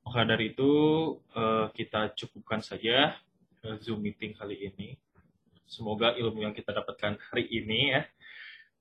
[0.08, 0.72] Maka dari itu
[1.36, 3.12] eh, kita cukupkan saja
[3.60, 4.96] eh, Zoom meeting kali ini.
[5.68, 8.08] Semoga ilmu yang kita dapatkan hari ini ya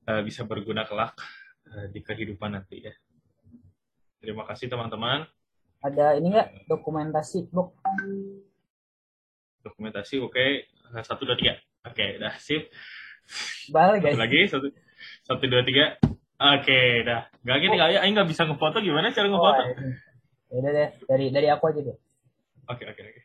[0.07, 1.19] eh, bisa berguna kelak
[1.90, 2.94] di kehidupan nanti ya.
[4.23, 5.27] Terima kasih teman-teman.
[5.82, 7.74] ada ini nggak dokumentasi book
[9.66, 10.70] Dokumentasi oke.
[11.03, 11.59] Satu, dua, tiga.
[11.82, 12.70] Oke, dah sip.
[13.74, 14.66] balik Satu guys lagi, satu,
[15.27, 15.98] satu dua, tiga.
[16.39, 17.27] Oke, dah.
[17.43, 18.78] Gak gini, kali Aing nggak bisa ngefoto.
[18.78, 19.62] Gimana cara oh, ngefoto?
[19.74, 20.06] ini.
[20.57, 21.97] Ya udah deh dari dari aku aja deh
[22.66, 23.23] Oke, oke, oke.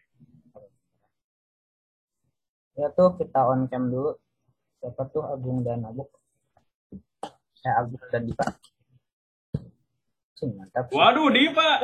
[2.73, 4.11] ya tuh kita on cam dulu
[4.77, 6.11] siapa tuh Agung dan Abuk
[7.61, 8.45] ya Agung dan Dipa
[10.33, 10.97] Sih, mantap sih.
[10.97, 11.69] Waduh, Dipa.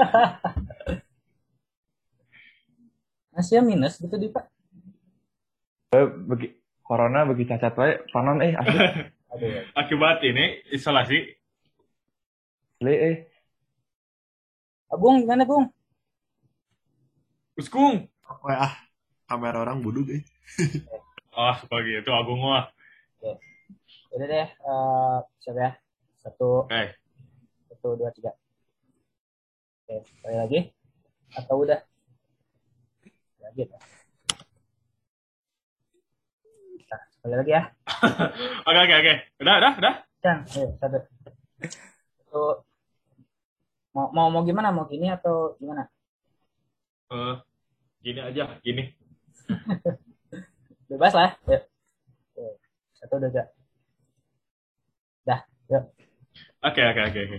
[3.31, 4.49] Masih minus gitu Dipa
[5.87, 6.51] Eh, bagi
[6.83, 8.75] corona bagi cacat wae panon eh asli
[9.31, 9.49] aduh
[9.79, 11.15] Akibat ini isolasi.
[12.75, 13.15] asli eh
[14.87, 15.67] Agung gimana Bung
[17.57, 18.05] Uskung.
[18.45, 18.73] Wah, ah,
[19.25, 20.21] kamera orang buduk eh.
[21.37, 22.65] Ah, kalau gitu Agung mah.
[24.09, 25.71] udah deh eh siapa ya
[26.17, 26.97] satu Oke.
[27.69, 28.33] satu dua tiga
[29.85, 30.59] oke sekali lagi
[31.37, 31.77] atau udah
[33.37, 33.77] lagi ya
[36.89, 37.61] nah, sekali lagi ya
[38.67, 39.13] Oke, oke, oke.
[39.45, 39.93] Udah, udah, udah.
[40.23, 40.97] Cang, ayo satu
[42.17, 42.41] satu
[43.97, 45.89] mau mau mau gimana mau gini atau gimana
[47.07, 47.35] Eh,
[48.03, 48.93] gini aja, gini.
[50.87, 51.63] bebas lah yuk
[52.29, 52.45] Oke,
[52.93, 53.43] satu dua tiga
[55.23, 55.83] dah yuk
[56.59, 57.37] Oke, oke, oke, oke.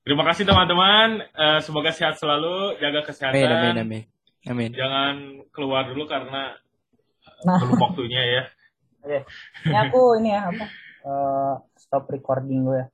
[0.00, 1.24] Terima kasih teman-teman.
[1.26, 3.36] Eh, semoga sehat selalu, jaga kesehatan.
[3.36, 4.02] Amin, amin, amin.
[4.46, 4.70] Amin.
[4.72, 5.14] Jangan
[5.50, 6.54] keluar dulu karena
[7.42, 7.58] Nah.
[7.58, 8.42] belum waktunya ya.
[9.02, 9.18] Oke.
[9.66, 10.64] Ini aku ini ya apa?
[11.02, 12.86] eh, stop recording gue ya.